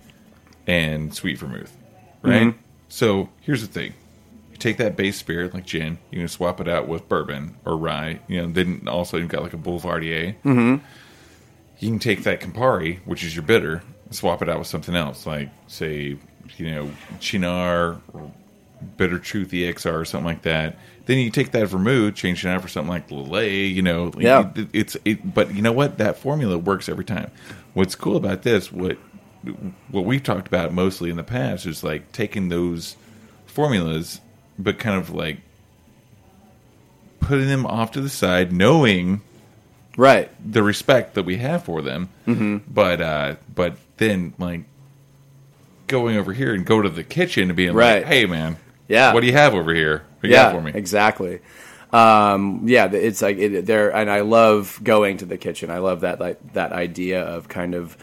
and 0.66 1.14
sweet 1.14 1.38
vermouth, 1.38 1.76
right? 2.22 2.42
Mm-hmm. 2.42 2.58
So 2.88 3.28
here's 3.42 3.60
the 3.60 3.66
thing: 3.66 3.92
you 4.50 4.56
take 4.56 4.78
that 4.78 4.96
base 4.96 5.18
spirit 5.18 5.52
like 5.52 5.66
gin, 5.66 5.98
you 6.10 6.18
can 6.18 6.28
swap 6.28 6.60
it 6.60 6.68
out 6.68 6.88
with 6.88 7.08
bourbon 7.08 7.56
or 7.66 7.76
rye. 7.76 8.20
You 8.26 8.42
know, 8.42 8.52
then 8.52 8.88
also 8.88 9.18
you've 9.18 9.28
got 9.28 9.42
like 9.42 9.52
a 9.52 9.58
Boulevardier. 9.58 10.36
You 11.82 11.88
can 11.90 11.98
take 11.98 12.22
that 12.22 12.40
Campari, 12.40 13.00
which 13.04 13.24
is 13.24 13.34
your 13.34 13.42
bitter, 13.42 13.82
and 14.06 14.14
swap 14.14 14.40
it 14.40 14.48
out 14.48 14.58
with 14.58 14.68
something 14.68 14.94
else, 14.94 15.26
like 15.26 15.48
say, 15.66 16.16
you 16.56 16.70
know, 16.70 16.90
Cynar, 17.18 18.00
or 18.12 18.30
Bitter 18.96 19.18
Truth 19.18 19.50
EXR, 19.50 20.00
or 20.00 20.04
something 20.04 20.26
like 20.26 20.42
that. 20.42 20.78
Then 21.06 21.18
you 21.18 21.30
take 21.30 21.50
that 21.50 21.66
vermouth, 21.66 22.14
change 22.14 22.44
it 22.46 22.48
out 22.48 22.62
for 22.62 22.68
something 22.68 22.88
like 22.88 23.08
Lillet, 23.08 23.74
you 23.74 23.82
know. 23.82 24.12
Yeah. 24.16 24.50
it- 24.54 24.68
it's 24.72 24.96
it, 25.04 25.34
but 25.34 25.52
you 25.54 25.60
know 25.62 25.72
what? 25.72 25.98
That 25.98 26.16
formula 26.18 26.56
works 26.56 26.88
every 26.88 27.04
time. 27.04 27.30
What's 27.74 27.96
cool 27.96 28.16
about 28.16 28.42
this, 28.42 28.70
what 28.70 28.96
what 29.90 30.04
we've 30.04 30.22
talked 30.22 30.46
about 30.46 30.72
mostly 30.72 31.10
in 31.10 31.16
the 31.16 31.24
past, 31.24 31.66
is 31.66 31.82
like 31.82 32.12
taking 32.12 32.48
those 32.48 32.94
formulas, 33.46 34.20
but 34.56 34.78
kind 34.78 34.96
of 34.96 35.10
like 35.10 35.38
putting 37.18 37.48
them 37.48 37.66
off 37.66 37.90
to 37.92 38.00
the 38.00 38.08
side, 38.08 38.52
knowing 38.52 39.20
right. 39.96 40.30
the 40.52 40.62
respect 40.62 41.14
that 41.14 41.24
we 41.24 41.36
have 41.38 41.64
for 41.64 41.82
them, 41.82 42.08
Mm-hmm. 42.26 42.58
but 42.72 43.00
uh, 43.00 43.36
but 43.54 43.76
then 43.98 44.34
like 44.38 44.62
going 45.86 46.16
over 46.16 46.32
here 46.32 46.54
and 46.54 46.64
go 46.64 46.80
to 46.82 46.88
the 46.88 47.04
kitchen 47.04 47.50
and 47.50 47.56
being 47.56 47.74
Right. 47.74 47.96
like, 48.02 48.06
"Hey, 48.06 48.26
man, 48.26 48.56
Yeah. 48.88 49.12
what 49.12 49.20
do 49.20 49.26
you 49.26 49.32
have 49.34 49.54
over 49.54 49.74
here? 49.74 50.02
What 50.20 50.30
yeah, 50.30 50.50
for 50.52 50.60
me?" 50.60 50.72
exactly. 50.74 51.40
Um, 51.92 52.62
yeah, 52.64 52.90
it's 52.90 53.20
like 53.20 53.36
it, 53.36 53.66
there, 53.66 53.94
and 53.94 54.10
I 54.10 54.20
love 54.22 54.80
going 54.82 55.18
to 55.18 55.26
the 55.26 55.36
kitchen. 55.36 55.70
I 55.70 55.78
love 55.78 56.00
that 56.00 56.18
like 56.20 56.54
that 56.54 56.72
idea 56.72 57.22
of 57.22 57.48
kind 57.48 57.74
of 57.74 57.98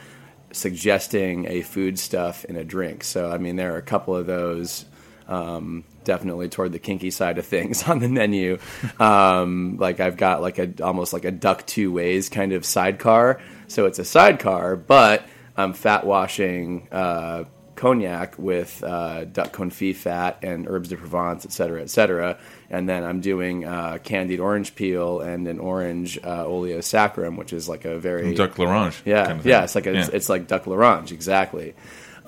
suggesting 0.51 1.47
a 1.47 1.61
food 1.61 1.97
stuff 1.97 2.45
in 2.45 2.55
a 2.55 2.63
drink. 2.63 3.03
So 3.03 3.31
I 3.31 3.37
mean, 3.37 3.55
there 3.55 3.73
are 3.73 3.77
a 3.77 3.81
couple 3.81 4.15
of 4.15 4.27
those. 4.27 4.85
Um, 5.29 5.83
definitely 6.05 6.49
toward 6.49 6.71
the 6.71 6.79
kinky 6.79 7.11
side 7.11 7.37
of 7.37 7.45
things 7.45 7.83
on 7.87 7.99
the 7.99 8.09
menu. 8.09 8.57
Um, 8.99 9.77
like 9.79 9.99
I've 9.99 10.17
got 10.17 10.41
like 10.41 10.57
a 10.57 10.73
almost 10.83 11.13
like 11.13 11.23
a 11.23 11.31
duck 11.31 11.65
two 11.67 11.91
ways 11.91 12.29
kind 12.29 12.51
of 12.51 12.65
sidecar. 12.65 13.39
So 13.67 13.85
it's 13.85 13.99
a 13.99 14.05
sidecar, 14.05 14.75
but 14.75 15.23
I'm 15.55 15.73
fat 15.73 16.05
washing 16.05 16.87
uh, 16.91 17.43
cognac 17.75 18.39
with 18.39 18.83
uh, 18.83 19.25
duck 19.25 19.53
confit 19.53 19.95
fat 19.95 20.39
and 20.41 20.67
herbs 20.67 20.89
de 20.89 20.97
Provence, 20.97 21.45
et 21.45 21.51
cetera, 21.51 21.81
et 21.81 21.89
cetera. 21.91 22.39
And 22.71 22.89
then 22.89 23.03
I'm 23.03 23.21
doing 23.21 23.65
uh, 23.65 23.99
candied 24.03 24.39
orange 24.39 24.73
peel 24.75 25.21
and 25.21 25.47
an 25.47 25.59
orange 25.59 26.17
uh, 26.23 26.45
oleo 26.45 26.79
saccharum, 26.79 27.37
which 27.37 27.53
is 27.53 27.69
like 27.69 27.85
a 27.85 27.99
very 27.99 28.33
Duck 28.33 28.57
l'orange. 28.57 28.99
yeah, 29.05 29.25
kind 29.27 29.39
of 29.39 29.45
yeah. 29.45 29.63
It's 29.63 29.75
like 29.75 29.85
a, 29.85 29.93
Yeah. 29.93 29.99
it's, 29.99 30.09
it's 30.09 30.29
like 30.29 30.47
duck 30.47 30.65
l'orange, 30.65 31.11
exactly. 31.11 31.75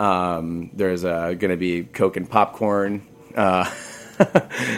Um, 0.01 0.72
there's 0.74 1.05
uh, 1.05 1.34
going 1.34 1.51
to 1.51 1.58
be 1.58 1.84
Coke 1.84 2.17
and 2.17 2.29
popcorn. 2.29 3.05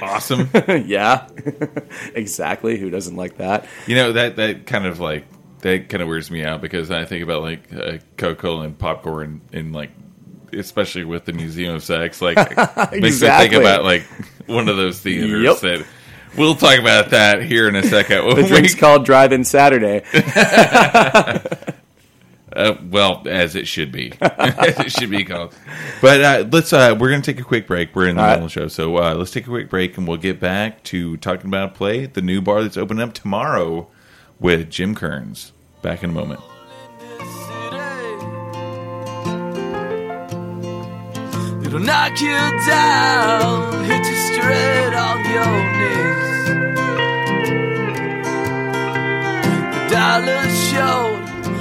awesome. 0.02 0.50
yeah, 0.86 1.28
exactly. 2.16 2.78
Who 2.78 2.90
doesn't 2.90 3.16
like 3.16 3.38
that? 3.38 3.66
you 3.88 3.96
know 3.96 4.12
that 4.14 4.36
that 4.38 4.66
kind 4.68 4.86
of 4.86 5.00
like 5.00 5.26
that 5.60 5.90
kind 5.90 6.02
of 6.02 6.08
weirds 6.10 6.30
me 6.30 6.44
out 6.44 6.62
because 6.62 6.92
I 6.92 7.06
think 7.06 7.24
about 7.24 7.42
like 7.42 7.74
uh, 7.74 7.98
Coca 8.18 8.36
Cola 8.36 8.64
and 8.66 8.78
popcorn 8.78 9.42
and 9.54 9.74
like. 9.74 9.92
Especially 10.56 11.04
with 11.04 11.26
the 11.26 11.34
Museum 11.34 11.74
of 11.74 11.84
Sex, 11.84 12.22
like 12.22 12.38
makes 12.92 13.20
me 13.24 13.28
think 13.28 13.54
about 13.54 13.84
like 13.84 14.04
one 14.46 14.70
of 14.70 14.78
those 14.78 15.00
theaters 15.00 15.42
Yep. 15.44 15.60
that 15.62 15.86
we'll 16.38 16.54
talk 16.54 16.78
about 16.78 17.10
that 17.10 17.42
here 17.42 17.68
in 17.68 17.76
a 17.76 17.82
second. 17.82 18.36
The 18.36 18.44
drink's 18.44 18.76
called 18.76 19.04
Drive-In 19.04 19.46
Saturday. 19.46 20.04
Uh, 22.56 22.76
well, 22.90 23.24
as 23.28 23.56
it 23.56 23.68
should 23.68 23.92
be, 23.92 24.14
as 24.22 24.80
it 24.80 24.92
should 24.92 25.10
be 25.10 25.24
called. 25.26 25.56
But 26.02 26.22
uh, 26.22 26.48
let's. 26.52 26.72
Uh, 26.72 26.96
we're 27.00 27.10
going 27.10 27.22
to 27.22 27.34
take 27.34 27.42
a 27.42 27.44
quick 27.46 27.66
break. 27.68 27.96
We're 27.96 28.08
in 28.08 28.16
the 28.16 28.22
All 28.22 28.28
middle 28.28 28.42
right. 28.42 28.46
of 28.46 28.54
the 28.54 28.62
show, 28.62 28.68
so 28.68 28.98
uh, 28.98 29.16
let's 29.16 29.32
take 29.32 29.46
a 29.46 29.50
quick 29.50 29.70
break, 29.70 29.98
and 29.98 30.08
we'll 30.08 30.18
get 30.18 30.40
back 30.40 30.84
to 30.86 31.18
talking 31.18 31.48
about 31.48 31.74
play 31.74 32.06
the 32.06 32.22
new 32.22 32.42
bar 32.42 32.62
that's 32.64 32.78
opening 32.78 33.04
up 33.04 33.14
tomorrow 33.14 33.88
with 34.40 34.70
Jim 34.70 34.94
Kearns. 34.96 35.52
Back 35.82 36.04
in 36.04 36.12
a 36.12 36.14
moment. 36.14 36.40
It'll 41.66 41.80
knock 41.80 42.20
you 42.22 42.38
down, 42.68 43.84
hit 43.86 44.06
you 44.06 44.16
straight 44.16 44.94
on 44.94 45.26
your 45.34 45.56
knees. 45.80 46.48
The 49.74 49.90
dollar 49.90 50.50
showed. 50.50 51.23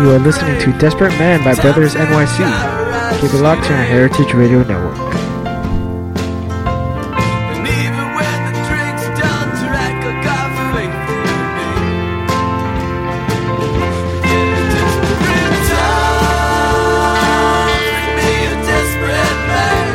You 0.00 0.10
are 0.10 0.18
listening 0.18 0.58
to 0.60 0.72
Desperate 0.78 1.16
Man 1.20 1.42
by 1.44 1.54
Brothers 1.54 1.94
NYC. 1.94 3.20
Keep 3.20 3.32
it 3.32 3.40
locked 3.40 3.64
to 3.66 3.72
our 3.72 3.84
Heritage 3.84 4.34
Radio 4.34 4.64
Network. 4.64 4.98
And 7.54 7.66
even 7.66 8.14
when 8.16 8.44
the 8.44 8.52
drink's 8.68 9.06
done, 9.18 9.48
drink 9.62 10.04
a 10.04 10.12
coffee 10.26 10.90
for 11.06 11.22
me. 11.30 11.86
Desperate 14.74 15.62
times 15.70 16.18
make 18.18 18.50
a 18.50 18.54
desperate 18.66 19.38
man. 19.48 19.88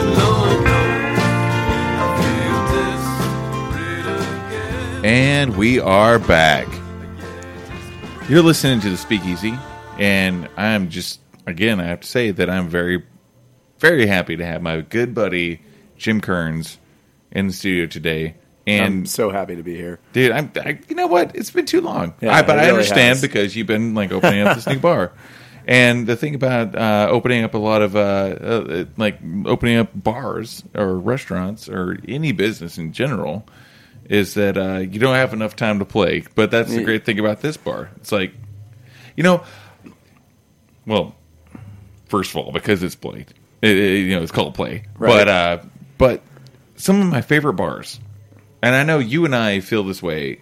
And 0.00 0.10
Lord 0.16 0.58
knows 0.64 1.04
desperate 3.68 4.16
again. 4.48 5.04
And 5.04 5.46
we 5.56 5.78
are 5.78 6.18
back. 6.18 6.66
You're 8.30 8.42
listening 8.42 8.78
to 8.82 8.90
the 8.90 8.96
Speakeasy, 8.96 9.58
and 9.98 10.48
I'm 10.56 10.88
just 10.88 11.18
again 11.46 11.80
I 11.80 11.86
have 11.86 12.02
to 12.02 12.06
say 12.06 12.30
that 12.30 12.48
I'm 12.48 12.68
very, 12.68 13.02
very 13.80 14.06
happy 14.06 14.36
to 14.36 14.46
have 14.46 14.62
my 14.62 14.82
good 14.82 15.16
buddy 15.16 15.62
Jim 15.96 16.20
Kearns 16.20 16.78
in 17.32 17.48
the 17.48 17.52
studio 17.52 17.86
today. 17.86 18.36
And 18.68 18.84
I'm 18.84 19.06
so 19.06 19.30
happy 19.30 19.56
to 19.56 19.64
be 19.64 19.74
here. 19.74 19.98
Dude, 20.12 20.30
I'm. 20.30 20.52
I, 20.54 20.78
you 20.88 20.94
know 20.94 21.08
what? 21.08 21.34
It's 21.34 21.50
been 21.50 21.66
too 21.66 21.80
long. 21.80 22.14
Yeah, 22.20 22.32
I, 22.32 22.42
but 22.42 22.56
I 22.60 22.66
really 22.66 22.70
understand 22.70 23.08
has. 23.08 23.20
because 23.20 23.56
you've 23.56 23.66
been 23.66 23.96
like 23.96 24.12
opening 24.12 24.42
up 24.46 24.54
this 24.54 24.68
new 24.68 24.78
bar, 24.78 25.10
and 25.66 26.06
the 26.06 26.14
thing 26.14 26.36
about 26.36 26.76
uh, 26.76 27.08
opening 27.10 27.42
up 27.42 27.54
a 27.54 27.58
lot 27.58 27.82
of 27.82 27.96
uh, 27.96 27.98
uh, 27.98 28.84
like 28.96 29.18
opening 29.44 29.78
up 29.78 29.88
bars 29.92 30.62
or 30.76 30.96
restaurants 30.96 31.68
or 31.68 31.98
any 32.06 32.30
business 32.30 32.78
in 32.78 32.92
general 32.92 33.44
is 34.10 34.34
that 34.34 34.58
uh, 34.58 34.78
you 34.80 34.98
don't 35.00 35.14
have 35.14 35.32
enough 35.32 35.56
time 35.56 35.78
to 35.78 35.86
play. 35.86 36.24
But 36.34 36.50
that's 36.50 36.74
the 36.74 36.84
great 36.84 37.06
thing 37.06 37.18
about 37.18 37.40
this 37.40 37.56
bar. 37.56 37.88
It's 37.96 38.12
like, 38.12 38.34
you 39.16 39.22
know, 39.22 39.42
well, 40.86 41.14
first 42.08 42.30
of 42.30 42.36
all, 42.38 42.52
because 42.52 42.82
it's 42.82 42.94
played, 42.96 43.32
it, 43.62 43.76
it- 43.78 44.06
you 44.06 44.14
know, 44.16 44.22
it's 44.22 44.32
called 44.32 44.54
play. 44.54 44.84
Right. 44.98 45.10
But 45.24 45.28
uh, 45.28 45.58
but 45.98 46.22
some 46.76 47.00
of 47.00 47.06
my 47.06 47.20
favorite 47.22 47.54
bars, 47.54 48.00
and 48.62 48.74
I 48.74 48.82
know 48.82 48.98
you 48.98 49.24
and 49.24 49.34
I 49.34 49.60
feel 49.60 49.84
this 49.84 50.02
way 50.02 50.40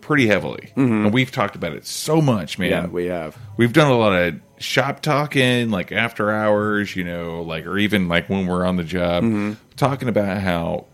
pretty 0.00 0.26
heavily, 0.26 0.72
and 0.74 1.12
we've 1.12 1.30
talked 1.30 1.54
about 1.54 1.72
it 1.74 1.86
so 1.86 2.20
much, 2.20 2.58
man. 2.58 2.70
Mm-hmm. 2.72 2.84
Yeah, 2.86 2.92
we 2.92 3.06
have. 3.06 3.36
We've 3.56 3.72
done 3.72 3.90
a 3.90 3.96
lot 3.96 4.12
of 4.12 4.40
shop 4.58 5.00
talking 5.00 5.70
like 5.70 5.92
after 5.92 6.30
hours, 6.30 6.94
you 6.96 7.04
know, 7.04 7.42
like 7.42 7.66
or 7.66 7.78
even 7.78 8.08
like 8.08 8.28
when 8.28 8.46
we're 8.46 8.64
on 8.64 8.76
the 8.76 8.84
job, 8.84 9.24
Mm-hmm. 9.24 9.52
talking 9.76 10.08
about 10.08 10.38
how 10.40 10.86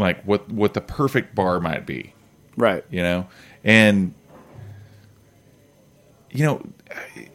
like 0.00 0.22
what 0.24 0.50
what 0.50 0.74
the 0.74 0.80
perfect 0.80 1.34
bar 1.34 1.60
might 1.60 1.86
be, 1.86 2.12
Right. 2.56 2.84
you 2.90 3.02
know, 3.02 3.28
and 3.62 4.14
you 6.30 6.44
know, 6.44 6.62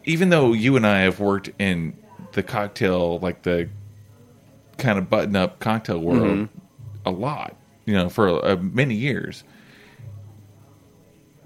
even 0.05 0.29
though 0.29 0.53
you 0.53 0.75
and 0.75 0.85
I 0.87 0.99
have 1.01 1.19
worked 1.19 1.49
in 1.59 1.95
the 2.33 2.43
cocktail, 2.43 3.19
like 3.19 3.43
the 3.43 3.69
kind 4.77 4.97
of 4.97 5.09
button 5.09 5.35
up 5.35 5.59
cocktail 5.59 5.99
world 5.99 6.49
a 7.05 7.11
lot, 7.11 7.55
you 7.85 7.93
know, 7.93 8.09
for 8.09 8.43
uh, 8.45 8.55
many 8.57 8.95
years, 8.95 9.43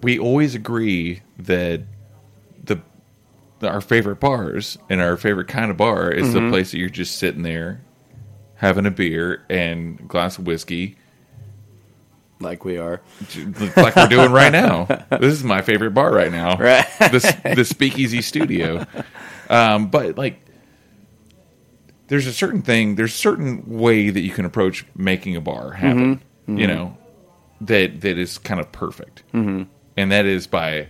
we 0.01 0.17
always 0.19 0.55
agree 0.55 1.21
that 1.39 1.81
the 2.63 2.79
our 3.67 3.81
favorite 3.81 4.21
bars 4.21 4.77
and 4.89 5.01
our 5.01 5.17
favorite 5.17 5.49
kind 5.49 5.69
of 5.69 5.75
bar 5.75 6.09
is 6.09 6.31
the 6.33 6.47
place 6.49 6.71
that 6.71 6.77
you're 6.77 6.87
just 6.87 7.17
sitting 7.17 7.41
there 7.43 7.81
having 8.55 8.85
a 8.85 8.91
beer 8.91 9.43
and 9.49 9.99
a 9.99 10.03
glass 10.03 10.37
of 10.37 10.47
whiskey 10.47 10.95
Like 12.39 12.63
we 12.63 12.77
are. 12.77 13.01
like 13.75 13.95
we're 13.95 14.07
doing 14.07 14.31
right 14.31 14.51
now. 14.51 14.87
This 15.19 15.33
is 15.33 15.43
my 15.43 15.61
favorite 15.61 15.91
bar 15.91 16.13
right 16.13 16.31
now. 16.31 16.57
Right. 16.57 16.85
This 17.11 17.31
the 17.43 17.65
Speakeasy 17.65 18.21
Studio. 18.21 18.85
Um, 19.49 19.89
but 19.89 20.17
like, 20.17 20.39
there's 22.07 22.27
a 22.27 22.33
certain 22.33 22.61
thing. 22.61 22.95
There's 22.95 23.13
a 23.13 23.17
certain 23.17 23.79
way 23.79 24.09
that 24.09 24.21
you 24.21 24.31
can 24.31 24.45
approach 24.45 24.85
making 24.95 25.35
a 25.35 25.41
bar 25.41 25.71
happen. 25.71 26.21
You 26.47 26.65
know, 26.67 26.97
that 27.61 28.01
that 28.01 28.17
is 28.17 28.37
kind 28.37 28.59
of 28.59 28.71
perfect, 28.71 29.23
mm-hmm. 29.33 29.63
and 29.97 30.11
that 30.11 30.25
is 30.25 30.47
by 30.47 30.87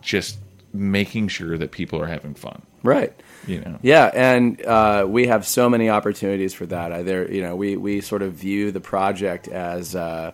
just 0.00 0.38
making 0.72 1.28
sure 1.28 1.58
that 1.58 1.72
people 1.72 2.00
are 2.00 2.06
having 2.06 2.34
fun. 2.34 2.62
Right. 2.82 3.12
You 3.46 3.60
know. 3.60 3.78
Yeah, 3.82 4.10
and 4.12 4.64
uh, 4.64 5.06
we 5.08 5.26
have 5.26 5.46
so 5.46 5.68
many 5.68 5.90
opportunities 5.90 6.54
for 6.54 6.66
that. 6.66 6.92
I, 6.92 7.02
there, 7.02 7.30
you 7.30 7.42
know, 7.42 7.56
we, 7.56 7.76
we 7.76 8.00
sort 8.00 8.22
of 8.22 8.32
view 8.34 8.72
the 8.72 8.80
project 8.80 9.48
as 9.48 9.94
uh, 9.94 10.32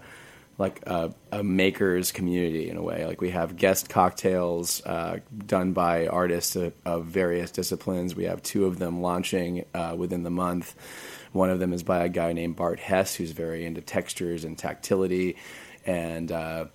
like 0.59 0.83
a, 0.87 1.13
a 1.33 1.43
makers 1.43 2.13
community 2.13 2.69
in 2.69 2.77
a 2.77 2.83
way. 2.83 3.07
Like 3.07 3.21
we 3.21 3.31
have 3.31 3.57
guest 3.57 3.89
cocktails 3.89 4.85
uh, 4.85 5.21
done 5.47 5.73
by 5.73 6.07
artists 6.07 6.55
of, 6.55 6.75
of 6.85 7.07
various 7.07 7.51
disciplines. 7.51 8.15
We 8.15 8.25
have 8.25 8.43
two 8.43 8.67
of 8.67 8.79
them 8.79 9.01
launching 9.01 9.65
uh, 9.75 9.95
within 9.97 10.23
the 10.23 10.31
month. 10.31 10.75
One 11.33 11.49
of 11.49 11.61
them 11.61 11.73
is 11.73 11.83
by 11.83 12.05
a 12.05 12.09
guy 12.09 12.33
named 12.33 12.57
Bart 12.57 12.79
Hess, 12.79 13.15
who's 13.15 13.31
very 13.31 13.65
into 13.65 13.81
textures 13.81 14.45
and 14.45 14.59
tactility, 14.59 15.37
and 15.87 16.31
uh, 16.31 16.67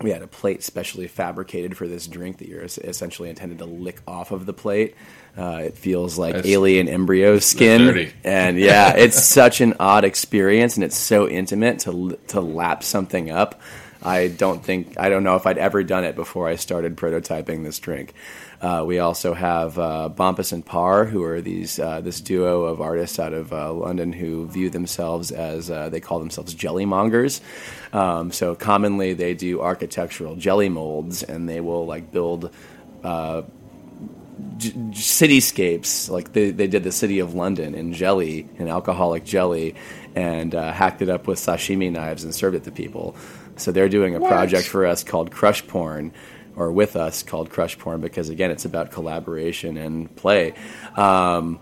we 0.00 0.10
had 0.10 0.22
a 0.22 0.26
plate 0.26 0.62
specially 0.62 1.08
fabricated 1.08 1.76
for 1.76 1.86
this 1.86 2.06
drink 2.06 2.38
that 2.38 2.48
you're 2.48 2.62
essentially 2.62 3.28
intended 3.28 3.58
to 3.58 3.66
lick 3.66 4.00
off 4.06 4.30
of 4.30 4.46
the 4.46 4.52
plate. 4.52 4.94
Uh, 5.36 5.62
it 5.66 5.76
feels 5.76 6.18
like 6.18 6.34
That's- 6.34 6.50
alien 6.50 6.88
embryo 6.88 7.38
skin, 7.38 8.10
and 8.24 8.58
yeah, 8.58 8.92
it's 8.96 9.22
such 9.22 9.60
an 9.60 9.74
odd 9.78 10.04
experience, 10.04 10.76
and 10.76 10.84
it's 10.84 10.96
so 10.96 11.28
intimate 11.28 11.80
to 11.80 12.18
to 12.28 12.40
lap 12.40 12.82
something 12.82 13.30
up. 13.30 13.60
I 14.02 14.28
don't 14.28 14.64
think 14.64 14.98
I 14.98 15.08
don't 15.10 15.22
know 15.24 15.36
if 15.36 15.46
I'd 15.46 15.58
ever 15.58 15.82
done 15.84 16.04
it 16.04 16.16
before 16.16 16.48
I 16.48 16.56
started 16.56 16.96
prototyping 16.96 17.64
this 17.64 17.78
drink. 17.78 18.14
Uh, 18.60 18.84
we 18.86 18.98
also 18.98 19.32
have 19.32 19.78
uh, 19.78 20.10
Bompas 20.14 20.52
and 20.52 20.64
Parr, 20.64 21.06
who 21.06 21.22
are 21.22 21.40
these 21.40 21.78
uh, 21.78 22.00
this 22.02 22.20
duo 22.20 22.64
of 22.64 22.80
artists 22.80 23.18
out 23.18 23.32
of 23.32 23.52
uh, 23.52 23.72
London 23.72 24.12
who 24.12 24.46
view 24.46 24.68
themselves 24.68 25.30
as 25.30 25.70
uh, 25.70 25.88
they 25.88 26.00
call 26.00 26.18
themselves 26.18 26.52
jelly 26.52 26.84
mongers. 26.84 27.40
Um, 27.92 28.32
so 28.32 28.54
commonly 28.54 29.14
they 29.14 29.32
do 29.34 29.62
architectural 29.62 30.36
jelly 30.36 30.68
molds, 30.68 31.22
and 31.22 31.48
they 31.48 31.60
will 31.60 31.86
like 31.86 32.12
build 32.12 32.50
j- 34.58 34.72
cityscapes. 34.92 36.10
Like 36.10 36.32
they, 36.32 36.50
they 36.50 36.66
did 36.66 36.84
the 36.84 36.92
city 36.92 37.18
of 37.20 37.34
London 37.34 37.74
in 37.74 37.92
jelly, 37.92 38.48
in 38.58 38.68
alcoholic 38.68 39.24
jelly, 39.24 39.74
and 40.14 40.54
uh, 40.54 40.72
hacked 40.72 41.02
it 41.02 41.08
up 41.08 41.26
with 41.26 41.38
sashimi 41.38 41.90
knives 41.90 42.24
and 42.24 42.34
served 42.34 42.56
it 42.56 42.64
to 42.64 42.70
people. 42.70 43.16
So 43.56 43.72
they're 43.72 43.88
doing 43.88 44.14
a 44.14 44.20
project 44.20 44.66
for 44.66 44.86
us 44.86 45.04
called 45.04 45.30
Crush 45.30 45.66
Porn, 45.66 46.12
or 46.56 46.72
with 46.72 46.96
us 46.96 47.22
called 47.22 47.50
Crush 47.50 47.78
Porn, 47.78 48.00
because 48.00 48.28
again, 48.28 48.50
it's 48.50 48.64
about 48.64 48.90
collaboration 48.90 49.76
and 49.76 50.14
play. 50.16 50.54
Um, 50.96 51.60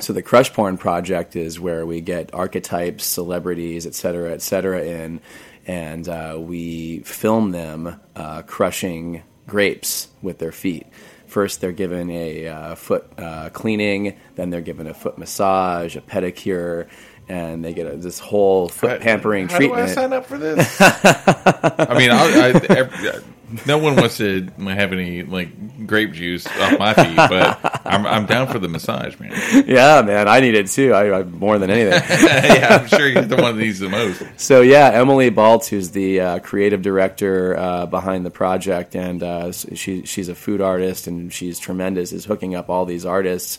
so 0.00 0.12
the 0.12 0.22
Crush 0.22 0.52
Porn 0.52 0.76
project 0.76 1.36
is 1.36 1.60
where 1.60 1.86
we 1.86 2.00
get 2.00 2.34
archetypes, 2.34 3.04
celebrities, 3.04 3.86
et 3.86 3.94
cetera, 3.94 4.32
et 4.32 4.42
cetera, 4.42 4.82
in, 4.82 5.20
and 5.66 6.08
uh, 6.08 6.36
we 6.38 7.00
film 7.00 7.52
them 7.52 8.00
uh, 8.16 8.42
crushing 8.42 9.22
grapes 9.46 10.08
with 10.20 10.38
their 10.38 10.52
feet. 10.52 10.86
First, 11.26 11.60
they're 11.60 11.72
given 11.72 12.10
a 12.10 12.46
uh, 12.48 12.74
foot 12.74 13.06
uh, 13.18 13.50
cleaning, 13.50 14.16
then 14.36 14.50
they're 14.50 14.60
given 14.60 14.86
a 14.86 14.94
foot 14.94 15.18
massage, 15.18 15.96
a 15.96 16.00
pedicure, 16.00 16.88
and 17.28 17.64
they 17.64 17.72
get 17.72 17.86
a, 17.86 17.96
this 17.96 18.18
whole 18.18 18.68
foot 18.68 19.00
pampering 19.00 19.48
How 19.48 19.56
treatment. 19.56 19.86
do 19.86 19.90
I 19.90 19.94
sign 19.94 20.12
up 20.12 20.26
for 20.26 20.38
this? 20.38 20.76
I 20.80 21.94
mean, 21.96 22.10
I, 22.10 22.16
I, 22.16 22.76
every, 22.76 23.22
no 23.66 23.78
one 23.78 23.96
wants 23.96 24.16
to 24.18 24.46
have 24.58 24.92
any 24.92 25.22
like 25.22 25.86
grape 25.86 26.12
juice 26.12 26.46
off 26.46 26.78
my 26.78 26.94
feet, 26.94 27.16
but 27.16 27.58
I'm, 27.86 28.06
I'm 28.06 28.26
down 28.26 28.48
for 28.48 28.58
the 28.58 28.68
massage, 28.68 29.18
man. 29.20 29.32
yeah, 29.66 30.02
man, 30.02 30.28
I 30.28 30.40
need 30.40 30.54
it 30.54 30.68
too. 30.68 30.92
I, 30.92 31.20
I 31.20 31.22
more 31.24 31.58
than 31.58 31.70
anything. 31.70 32.00
yeah, 32.28 32.78
I'm 32.80 32.86
sure 32.88 33.08
you're 33.08 33.22
the 33.22 33.36
one 33.36 33.56
that 33.56 33.62
needs 33.62 33.78
the 33.80 33.88
most. 33.88 34.22
So 34.36 34.60
yeah, 34.60 34.90
Emilie 34.92 35.30
Baltz, 35.30 35.68
who's 35.68 35.90
the 35.90 36.20
uh, 36.20 36.38
creative 36.40 36.82
director 36.82 37.56
uh, 37.56 37.86
behind 37.86 38.24
the 38.26 38.30
project, 38.30 38.94
and 38.96 39.22
uh, 39.22 39.52
she 39.52 40.04
she's 40.04 40.28
a 40.28 40.34
food 40.34 40.60
artist 40.60 41.06
and 41.06 41.32
she's 41.32 41.58
tremendous. 41.58 42.12
Is 42.12 42.24
hooking 42.24 42.54
up 42.54 42.70
all 42.70 42.84
these 42.84 43.04
artists, 43.06 43.58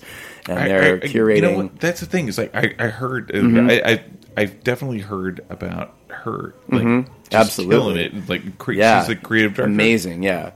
and 0.49 0.59
I- 0.59 0.67
they're 0.67 0.95
I- 0.97 0.99
curating. 1.07 1.35
You 1.35 1.41
know 1.41 1.57
what? 1.57 1.79
That's 1.79 1.99
the 1.99 2.05
thing. 2.05 2.27
Is 2.27 2.37
like 2.37 2.53
I, 2.55 2.73
I 2.79 2.87
heard. 2.87 3.29
Mm-hmm. 3.29 3.69
I, 3.69 3.91
I 3.93 4.03
I've 4.37 4.63
definitely 4.63 4.99
heard 4.99 5.45
about 5.49 5.93
her. 6.09 6.53
Like, 6.69 6.81
Mm-hmm. 6.83 7.13
Absolutely. 7.31 7.75
killing 7.75 7.97
it. 7.97 8.29
Like 8.29 8.57
cre- 8.57 8.73
yeah, 8.73 8.99
she's 9.01 9.07
the 9.09 9.15
creative 9.15 9.53
director. 9.53 9.71
Amazing, 9.71 10.23
yeah, 10.23 10.51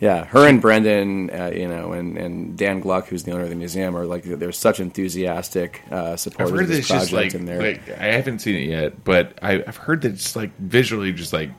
yeah. 0.00 0.24
Her 0.24 0.46
and 0.46 0.60
Brendan, 0.60 1.30
uh, 1.30 1.52
you 1.54 1.68
know, 1.68 1.92
and, 1.92 2.16
and 2.16 2.56
Dan 2.56 2.80
Gluck, 2.80 3.08
who's 3.08 3.24
the 3.24 3.32
owner 3.32 3.44
of 3.44 3.50
the 3.50 3.56
museum, 3.56 3.96
are 3.96 4.06
like 4.06 4.24
they're 4.24 4.52
such 4.52 4.80
enthusiastic 4.80 5.82
uh, 5.90 6.16
supporters 6.16 6.60
of 6.60 6.68
this 6.68 6.88
project, 6.88 7.12
like, 7.12 7.34
and 7.34 7.46
they're 7.46 7.60
like 7.60 7.88
I 7.90 8.06
haven't 8.06 8.40
seen 8.40 8.56
it 8.56 8.68
yet, 8.68 9.04
but 9.04 9.38
I, 9.42 9.62
I've 9.66 9.76
heard 9.76 10.02
that 10.02 10.12
it's 10.12 10.34
like 10.34 10.56
visually 10.58 11.12
just 11.12 11.32
like 11.32 11.50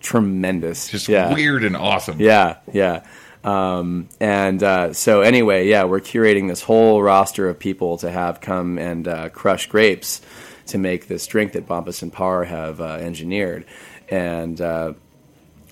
tremendous, 0.00 0.88
just 0.88 1.08
yeah. 1.08 1.32
weird 1.32 1.64
and 1.64 1.76
awesome. 1.76 2.20
Yeah, 2.20 2.58
yeah. 2.72 3.04
Um, 3.42 4.08
and 4.20 4.62
uh, 4.62 4.92
so 4.92 5.22
anyway, 5.22 5.68
yeah, 5.68 5.84
we're 5.84 6.00
curating 6.00 6.48
this 6.48 6.62
whole 6.62 7.02
roster 7.02 7.48
of 7.48 7.58
people 7.58 7.96
to 7.98 8.10
have 8.10 8.40
come 8.40 8.78
and 8.78 9.08
uh, 9.08 9.28
crush 9.30 9.66
grapes 9.66 10.20
to 10.66 10.78
make 10.78 11.08
this 11.08 11.26
drink 11.26 11.52
that 11.52 11.66
Bompas 11.66 12.02
and 12.02 12.12
Parr 12.12 12.44
have 12.44 12.80
uh, 12.80 12.98
engineered. 13.00 13.64
And 14.10 14.60
uh, 14.60 14.94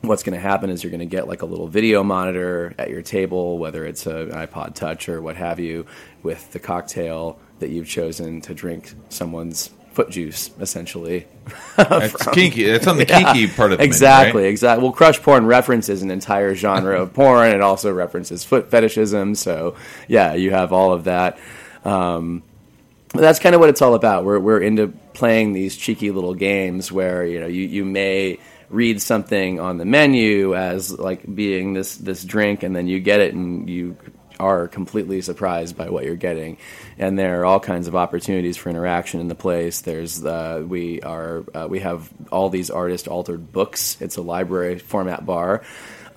what's 0.03 0.23
going 0.23 0.35
to 0.35 0.41
happen 0.41 0.71
is 0.71 0.83
you're 0.83 0.91
going 0.91 1.01
to 1.01 1.07
get 1.07 1.27
like 1.29 1.43
a 1.43 1.47
little 1.47 1.69
video 1.69 2.03
monitor 2.03 2.75
at 2.79 2.91
your 2.91 3.03
table, 3.03 3.59
whether 3.59 3.85
it's 3.85 4.07
an 4.07 4.31
iPod 4.31 4.75
Touch 4.75 5.09
or 5.09 5.21
what 5.21 5.37
have 5.37 5.59
you, 5.59 5.87
with 6.23 6.53
the 6.53 6.59
cocktail 6.59 7.39
that 7.59 7.71
you've 7.71 7.89
chosen 7.89 8.41
to 8.43 8.55
drink 8.55 8.95
someone's 9.09 9.71
foot 9.93 10.11
juice, 10.11 10.51
essentially. 10.61 11.27
It's 11.79 12.27
kinky. 12.31 12.65
It's 12.65 12.87
on 12.87 12.99
the 12.99 13.07
kinky 13.07 13.49
part 13.49 13.73
of 13.73 13.79
the 13.79 13.85
exactly, 13.85 14.43
right? 14.43 14.51
exactly. 14.51 14.85
Well, 14.85 14.93
crush 14.93 15.21
porn 15.23 15.47
references 15.47 16.03
an 16.03 16.11
entire 16.11 16.55
genre 16.55 17.01
of 17.01 17.15
porn. 17.15 17.51
It 17.51 17.61
also 17.61 17.93
references 17.93 18.45
foot 18.45 18.71
fetishism. 18.71 19.35
So, 19.35 19.77
yeah, 20.09 20.35
you 20.35 20.51
have 20.51 20.73
all 20.73 20.93
of 20.93 21.05
that. 21.05 21.39
Um, 21.85 22.43
that's 23.15 23.39
kind 23.39 23.55
of 23.55 23.61
what 23.61 23.71
it's 23.71 23.83
all 23.83 23.95
about. 23.95 24.25
We're 24.25 24.39
we're 24.39 24.61
into 24.61 24.89
playing 25.15 25.53
these 25.53 25.77
cheeky 25.77 26.11
little 26.11 26.35
games 26.35 26.93
where 26.93 27.25
you 27.25 27.41
know 27.41 27.47
you, 27.47 27.63
you 27.63 27.85
may 27.85 28.39
read 28.71 29.01
something 29.01 29.61
on 29.61 29.79
the 29.79 29.85
menu 29.85 30.55
as 30.55 30.97
like 30.99 31.35
being 31.35 31.73
this 31.73 31.97
this 31.97 32.25
drink, 32.25 32.63
and 32.63 32.75
then 32.75 32.87
you 32.87 33.01
get 33.01 33.21
it 33.21 33.35
and 33.35 33.69
you 33.69 33.97
are 34.39 34.69
completely 34.69 35.21
surprised 35.21 35.77
by 35.77 35.89
what 35.89 36.05
you're 36.05 36.15
getting. 36.15 36.59
And 36.97 37.19
there 37.19 37.41
are 37.41 37.45
all 37.45 37.61
kinds 37.61 37.89
of 37.89 37.97
opportunities 37.97 38.57
for 38.57 38.71
interaction 38.71 39.21
in 39.21 39.29
the 39.29 39.35
place. 39.35 39.81
There's 39.81 40.25
uh, 40.25 40.65
we 40.67 41.01
are 41.03 41.45
uh, 41.55 41.67
we 41.69 41.81
have 41.81 42.09
all 42.31 42.51
these 42.51 42.71
artist 42.71 43.09
altered 43.09 43.53
books. 43.53 44.01
It's 44.01 44.17
a 44.17 44.23
library 44.23 44.79
format 44.79 45.25
bar. 45.27 45.65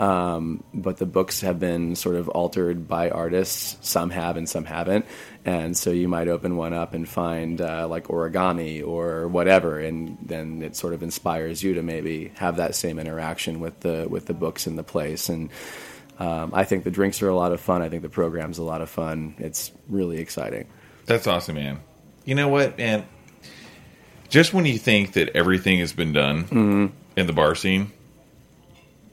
Um, 0.01 0.63
but 0.73 0.97
the 0.97 1.05
books 1.05 1.41
have 1.41 1.59
been 1.59 1.95
sort 1.95 2.15
of 2.15 2.27
altered 2.29 2.87
by 2.87 3.11
artists. 3.11 3.77
Some 3.87 4.09
have 4.09 4.35
and 4.35 4.49
some 4.49 4.65
haven't. 4.65 5.05
And 5.45 5.77
so 5.77 5.91
you 5.91 6.07
might 6.07 6.27
open 6.27 6.57
one 6.57 6.73
up 6.73 6.93
and 6.95 7.07
find 7.07 7.61
uh, 7.61 7.87
like 7.87 8.05
origami 8.07 8.83
or 8.85 9.27
whatever, 9.27 9.79
and 9.79 10.17
then 10.21 10.63
it 10.63 10.75
sort 10.75 10.93
of 10.93 11.03
inspires 11.03 11.61
you 11.61 11.75
to 11.75 11.83
maybe 11.83 12.31
have 12.35 12.57
that 12.57 12.73
same 12.73 12.97
interaction 12.97 13.59
with 13.59 13.79
the 13.81 14.07
with 14.09 14.25
the 14.25 14.33
books 14.33 14.65
in 14.65 14.75
the 14.75 14.83
place. 14.83 15.29
And 15.29 15.49
um, 16.19 16.51
I 16.53 16.63
think 16.63 16.83
the 16.83 16.91
drinks 16.91 17.21
are 17.21 17.29
a 17.29 17.35
lot 17.35 17.51
of 17.51 17.61
fun. 17.61 17.81
I 17.83 17.89
think 17.89 18.01
the 18.01 18.09
program's 18.09 18.57
a 18.57 18.63
lot 18.63 18.81
of 18.81 18.89
fun. 18.89 19.35
It's 19.37 19.71
really 19.87 20.17
exciting. 20.19 20.67
That's 21.05 21.27
awesome, 21.27 21.55
man. 21.55 21.79
You 22.25 22.35
know 22.35 22.47
what, 22.47 22.77
man? 22.77 23.05
Just 24.29 24.53
when 24.53 24.65
you 24.65 24.77
think 24.77 25.13
that 25.13 25.29
everything 25.35 25.79
has 25.79 25.93
been 25.93 26.13
done 26.13 26.43
Mm-hmm. 26.45 26.85
in 27.17 27.27
the 27.27 27.33
bar 27.33 27.53
scene, 27.55 27.91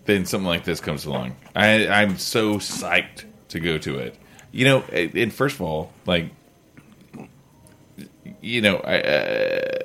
then 0.08 0.24
something 0.24 0.46
like 0.46 0.64
this 0.64 0.80
comes 0.80 1.04
along. 1.04 1.36
I, 1.54 1.86
I'm 1.86 2.16
so 2.16 2.54
psyched 2.54 3.24
to 3.48 3.60
go 3.60 3.76
to 3.76 3.98
it. 3.98 4.16
You 4.50 4.64
know, 4.64 4.80
and 4.80 5.30
first 5.30 5.56
of 5.56 5.60
all, 5.60 5.92
like, 6.06 6.30
you 8.40 8.62
know, 8.62 8.76
I 8.78 9.00
uh, 9.00 9.78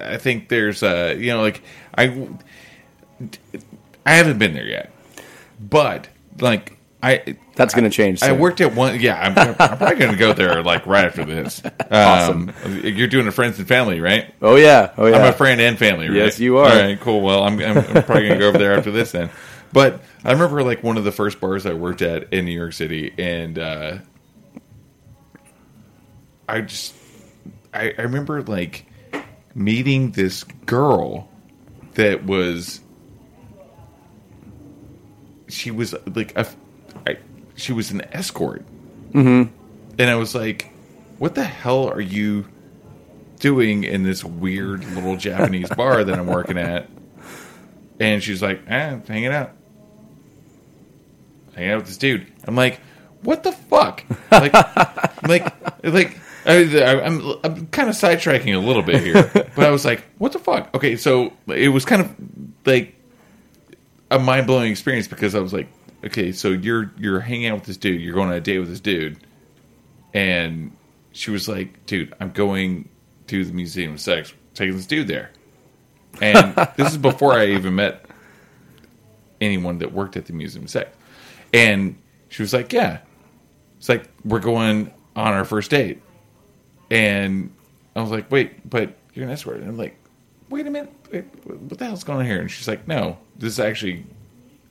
I 0.00 0.16
think 0.18 0.48
there's 0.48 0.84
uh, 0.84 1.16
you 1.18 1.32
know, 1.32 1.42
like 1.42 1.62
I 1.92 2.28
I 4.06 4.14
haven't 4.14 4.38
been 4.38 4.54
there 4.54 4.66
yet, 4.66 4.92
but 5.58 6.08
like 6.38 6.78
I 7.02 7.36
That's 7.56 7.74
going 7.74 7.84
to 7.84 7.90
change. 7.90 8.22
I 8.22 8.28
soon. 8.28 8.38
worked 8.38 8.60
at 8.60 8.74
one. 8.74 9.00
Yeah, 9.00 9.18
I'm, 9.20 9.36
I'm 9.36 9.54
probably 9.76 9.96
going 9.96 10.12
to 10.12 10.16
go 10.16 10.32
there 10.32 10.62
like 10.62 10.86
right 10.86 11.04
after 11.04 11.24
this. 11.24 11.62
Um, 11.88 12.52
You're 12.82 13.06
doing 13.06 13.28
a 13.28 13.32
friends 13.32 13.58
and 13.60 13.68
family, 13.68 14.00
right? 14.00 14.34
Oh 14.42 14.56
yeah. 14.56 14.92
Oh 14.98 15.06
yeah. 15.06 15.18
I'm 15.18 15.26
a 15.28 15.32
friend 15.32 15.60
and 15.60 15.78
family, 15.78 16.08
right? 16.08 16.16
Yes, 16.16 16.40
you 16.40 16.58
are. 16.58 16.68
All 16.68 16.76
right, 16.76 17.00
cool. 17.00 17.20
Well, 17.20 17.44
I'm, 17.44 17.60
I'm, 17.60 17.78
I'm 17.78 18.02
probably 18.02 18.26
going 18.26 18.32
to 18.32 18.38
go 18.38 18.48
over 18.48 18.58
there 18.58 18.76
after 18.76 18.90
this 18.90 19.12
then. 19.12 19.30
But 19.76 20.00
I 20.24 20.32
remember 20.32 20.62
like 20.62 20.82
one 20.82 20.96
of 20.96 21.04
the 21.04 21.12
first 21.12 21.38
bars 21.38 21.66
I 21.66 21.74
worked 21.74 22.00
at 22.00 22.32
in 22.32 22.46
New 22.46 22.58
York 22.58 22.72
City, 22.72 23.12
and 23.18 23.58
uh, 23.58 23.98
I 26.48 26.62
just 26.62 26.94
I, 27.74 27.92
I 27.98 28.02
remember 28.04 28.40
like 28.40 28.86
meeting 29.54 30.12
this 30.12 30.44
girl 30.64 31.28
that 31.92 32.24
was 32.24 32.80
she 35.46 35.70
was 35.70 35.94
like 36.14 36.34
a 36.38 36.46
I, 37.06 37.18
she 37.56 37.74
was 37.74 37.90
an 37.90 38.00
escort. 38.12 38.64
Mm-hmm. 39.12 39.50
and 39.98 40.10
i 40.10 40.14
was 40.16 40.34
like 40.34 40.70
what 41.18 41.34
the 41.34 41.44
hell 41.44 41.88
are 41.88 42.00
you 42.00 42.46
doing 43.38 43.84
in 43.84 44.02
this 44.02 44.24
weird 44.24 44.84
little 44.94 45.16
japanese 45.16 45.68
bar 45.70 46.02
that 46.02 46.18
i'm 46.18 46.26
working 46.26 46.56
at? 46.56 46.88
And 48.00 48.22
she's 48.22 48.40
like 48.42 48.62
eh, 48.68 48.98
hanging 49.06 49.26
out 49.26 49.52
hanging 51.56 51.70
out 51.72 51.78
with 51.78 51.86
this 51.88 51.96
dude. 51.96 52.26
I'm 52.44 52.54
like 52.54 52.80
what 53.22 53.42
the 53.42 53.50
fuck? 53.52 54.04
Like 54.30 54.52
like 55.26 55.82
like 55.82 56.18
I, 56.44 56.52
I- 56.78 57.04
I'm 57.04 57.20
I'm 57.42 57.66
kind 57.68 57.88
of 57.88 57.96
sidetracking 57.96 58.54
a 58.54 58.58
little 58.58 58.82
bit 58.82 59.02
here, 59.02 59.28
but 59.56 59.66
I 59.66 59.70
was 59.70 59.84
like, 59.84 60.04
"What 60.18 60.32
the 60.32 60.38
fuck?" 60.38 60.72
Okay, 60.76 60.94
so 60.96 61.32
it 61.48 61.70
was 61.70 61.84
kind 61.84 62.02
of 62.02 62.14
like 62.64 62.94
a 64.12 64.18
mind 64.20 64.46
blowing 64.46 64.70
experience 64.70 65.08
because 65.08 65.34
I 65.34 65.40
was 65.40 65.52
like, 65.52 65.66
"Okay, 66.04 66.30
so 66.30 66.50
you're 66.50 66.92
you're 66.98 67.18
hanging 67.18 67.48
out 67.48 67.54
with 67.54 67.64
this 67.64 67.76
dude, 67.78 68.00
you're 68.00 68.14
going 68.14 68.28
on 68.28 68.34
a 68.34 68.40
date 68.40 68.60
with 68.60 68.68
this 68.68 68.78
dude," 68.80 69.16
and 70.14 70.70
she 71.12 71.30
was 71.32 71.48
like, 71.48 71.84
"Dude, 71.86 72.14
I'm 72.20 72.30
going 72.30 72.88
to 73.28 73.44
the 73.44 73.52
Museum 73.52 73.94
of 73.94 74.00
Sex, 74.00 74.32
taking 74.54 74.76
this 74.76 74.86
dude 74.86 75.08
there," 75.08 75.30
and 76.20 76.54
this 76.76 76.92
is 76.92 76.98
before 76.98 77.32
I 77.32 77.46
even 77.48 77.74
met 77.74 78.04
anyone 79.40 79.78
that 79.78 79.92
worked 79.92 80.16
at 80.16 80.26
the 80.26 80.32
Museum 80.32 80.64
of 80.66 80.70
Sex, 80.70 80.90
and 81.56 81.96
she 82.28 82.42
was 82.42 82.52
like, 82.52 82.72
"Yeah." 82.72 82.98
It's 83.78 83.88
like 83.88 84.08
we're 84.24 84.40
going 84.40 84.92
on 85.14 85.34
our 85.34 85.44
first 85.44 85.70
date, 85.70 86.02
and 86.90 87.52
I 87.94 88.02
was 88.02 88.10
like, 88.10 88.30
"Wait, 88.30 88.68
but 88.68 88.94
you're 89.14 89.24
an 89.24 89.30
escort." 89.30 89.58
And 89.58 89.68
I'm 89.68 89.76
like, 89.76 89.96
"Wait 90.48 90.66
a 90.66 90.70
minute, 90.70 90.92
wait, 91.12 91.24
what 91.44 91.78
the 91.78 91.84
hell's 91.84 92.04
going 92.04 92.20
on 92.20 92.26
here?" 92.26 92.40
And 92.40 92.50
she's 92.50 92.68
like, 92.68 92.86
"No, 92.88 93.18
this 93.36 93.52
is 93.52 93.60
actually 93.60 94.04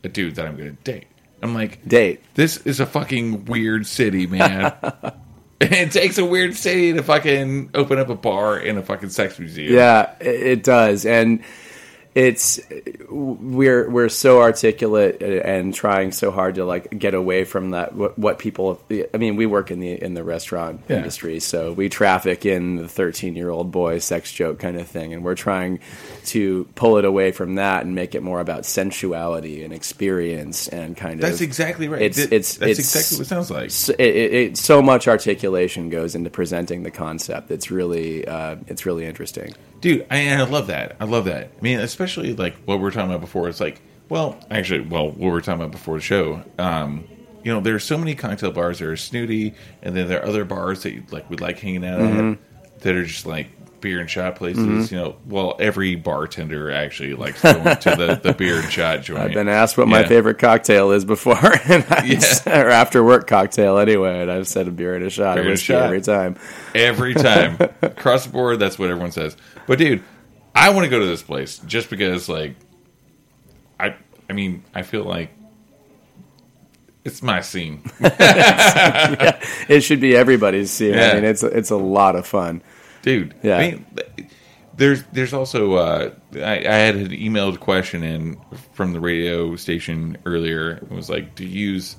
a 0.04 0.10
dude 0.10 0.36
that 0.36 0.48
I'm 0.48 0.56
going 0.56 0.76
to 0.76 0.84
date." 0.84 1.08
I'm 1.42 1.54
like, 1.54 1.88
Date. 1.88 2.24
This 2.34 2.58
is 2.66 2.80
a 2.80 2.86
fucking 2.86 3.46
weird 3.46 3.86
city, 3.86 4.28
man." 4.28 4.74
it 5.62 5.92
takes 5.92 6.18
a 6.18 6.26
weird 6.26 6.56
city 6.56 6.94
to 6.94 7.04
fucking 7.04 7.72
open 7.74 8.00
up 8.00 8.10
a 8.10 8.16
bar 8.16 8.58
in 8.58 8.78
a 8.78 8.84
fucking 8.84 9.10
sex 9.10 9.40
museum. 9.40 9.74
Yeah, 9.74 10.16
it 10.20 10.64
does, 10.64 11.06
and 11.06 11.44
it's 12.16 12.60
we're 13.10 13.90
we're 13.90 14.10
so 14.10 14.42
articulate 14.42 15.22
and 15.22 15.74
trying 15.74 16.12
so 16.14 16.32
hard 16.32 16.56
to 16.56 16.64
like 16.66 16.98
get 16.98 17.14
away 17.14 17.44
from 17.44 17.72
that 17.72 17.94
what, 17.94 18.18
what 18.18 18.40
people 18.40 18.82
I 19.14 19.18
mean 19.18 19.36
we 19.36 19.46
work 19.46 19.70
in 19.70 19.80
the 19.82 20.02
in 20.02 20.14
the 20.14 20.24
restaurant 20.24 20.82
Yeah. 20.88 20.98
industry 20.98 21.40
so 21.42 21.74
we 21.74 21.90
traffic 21.90 22.46
in 22.46 22.78
the 22.78 22.88
13 22.88 23.36
year 23.36 23.50
old 23.50 23.72
boy 23.72 24.00
sex 24.00 24.32
joke 24.32 24.60
kind 24.60 24.78
of 24.78 24.88
thing 24.88 25.14
and 25.14 25.24
we're 25.24 25.36
trying 25.36 25.80
to 26.28 26.64
pull 26.76 26.98
it 26.98 27.06
away 27.06 27.32
from 27.32 27.56
that 27.56 27.86
and 27.86 27.94
make 27.96 28.16
it 28.16 28.24
more 28.24 28.40
about 28.40 28.66
sensuality 28.66 29.64
and 29.64 29.74
experience 29.74 30.68
and 30.70 30.96
kind 30.98 31.16
of 31.16 31.22
That's 31.22 31.42
exactly 31.42 31.88
right. 31.88 32.02
It's 32.02 32.18
it's 32.18 32.56
that's 32.58 32.72
it's, 32.72 32.80
exactly 32.80 33.18
what 33.18 33.26
it 33.26 33.30
sounds 33.30 33.52
like. 33.52 33.66
s- 33.66 33.90
It, 33.90 34.00
it, 34.00 34.34
it, 34.34 34.58
so 34.58 34.82
much 34.82 35.08
articulation 35.08 35.90
goes 35.90 36.16
into 36.16 36.30
presenting 36.30 36.84
the 36.84 36.92
concept. 36.92 37.52
It's 37.52 37.70
really 37.70 38.26
uh, 38.28 38.56
it's 38.68 38.86
really 38.86 39.06
interesting. 39.06 39.54
dude 39.82 40.06
I, 40.10 40.34
I 40.34 40.44
love 40.44 40.68
that 40.68 40.96
i 41.00 41.06
love 41.06 41.26
that 41.26 41.52
i 41.60 41.62
mean 41.62 41.80
especially 41.80 42.05
like 42.08 42.56
what 42.66 42.78
we 42.78 42.84
were 42.84 42.92
talking 42.92 43.10
about 43.10 43.22
before 43.22 43.50
it's 43.50 43.60
like 43.60 43.82
well 44.10 44.38
actually 44.52 44.82
well 44.82 45.08
what 45.08 45.18
we 45.18 45.30
were 45.30 45.42
talking 45.42 45.62
about 45.62 45.72
before 45.72 45.96
the 45.98 46.02
show 46.04 46.44
um 46.60 47.04
you 47.44 47.52
know 47.54 47.60
there's 47.60 47.84
so 47.84 47.98
many 47.98 48.16
cocktail 48.16 48.52
bars 48.52 48.80
that 48.80 48.88
are 48.88 48.96
snooty 48.98 49.54
and 49.82 49.96
then 49.96 50.08
there 50.08 50.22
are 50.22 50.26
other 50.28 50.46
bars 50.46 50.84
that 50.84 50.94
you 50.94 51.04
like 51.12 51.30
we 51.30 51.38
like 51.38 51.60
hanging 51.60 51.86
out 51.86 52.00
Mm-hmm. 52.00 52.32
at 52.34 52.82
that 52.82 52.96
are 52.96 53.06
just 53.06 53.26
like 53.26 53.48
beer 53.82 54.00
and 54.00 54.10
shot 54.10 54.36
places 54.36 54.92
you 54.92 54.98
know 54.98 55.16
well 55.28 55.56
every 55.60 55.94
bartender 55.96 56.72
actually 56.72 57.14
likes 57.14 57.42
going 57.42 57.64
to 57.78 57.96
the, 57.96 58.20
the 58.24 58.34
beer 58.38 58.60
and 58.60 58.72
shot 58.72 59.04
joint 59.04 59.22
I've 59.22 59.34
been 59.34 59.48
asked 59.48 59.78
what 59.78 59.88
my 59.88 60.04
favorite 60.06 60.40
cocktail 60.40 60.92
is 60.92 61.06
before, 61.06 61.36
and 61.66 61.86
I 61.90 62.04
Yeah. 62.06 62.64
or 62.64 62.70
after 62.70 63.04
work 63.04 63.28
cocktail 63.28 63.78
anyway, 63.78 64.22
and 64.22 64.32
I've 64.32 64.48
said 64.48 64.68
a 64.68 64.72
beer 64.72 64.96
and 64.96 65.06
a 65.06 65.10
shot, 65.12 65.36
Beer 65.36 65.44
and 65.44 65.54
a 65.54 65.58
shot. 65.58 65.84
every 65.84 66.02
time. 66.02 66.36
every 66.74 67.14
time 67.14 67.58
across 67.84 68.26
the 68.26 68.32
board 68.32 68.60
that's 68.60 68.80
what 68.80 68.90
everyone 68.90 69.12
says 69.12 69.38
but 69.68 69.78
dude 69.78 70.04
i 70.56 70.70
want 70.70 70.86
to 70.86 70.90
go 70.90 71.00
to 71.00 71.06
this 71.06 71.22
place 71.22 71.60
just 71.60 71.90
because 71.90 72.28
like 72.30 72.56
i 73.80 73.96
i 74.30 74.34
mean 74.34 74.64
i 74.74 74.82
feel 74.82 75.04
like 75.04 75.32
it's 77.04 77.22
my 77.22 77.42
scene 77.42 77.84
It 79.68 79.82
should 79.82 80.00
be 80.00 80.16
everybody's 80.16 80.72
scene. 80.72 80.94
Yeah. 80.94 81.12
I 81.12 81.16
mean, 81.16 81.24
it's 81.26 81.44
it's 81.44 81.70
a 81.70 81.76
lot 81.76 82.16
of 82.16 82.26
fun. 82.26 82.62
dude 83.02 83.36
Yeah. 83.44 83.58
I 83.58 83.72
mean, 83.72 83.86
there's 84.76 85.04
there's 85.12 85.34
also 85.34 85.74
uh, 85.74 86.12
I, 86.36 86.58
I 86.60 86.74
had 86.74 86.96
an 86.96 87.10
emailed 87.10 87.60
question 87.60 88.04
in 88.04 88.38
from 88.74 88.94
the 88.94 89.00
radio 89.00 89.56
station 89.56 90.18
earlier 90.26 90.72
it 90.72 90.92
was 90.92 91.10
like 91.10 91.36
do 91.36 91.46
you 91.46 91.74
use 91.74 91.96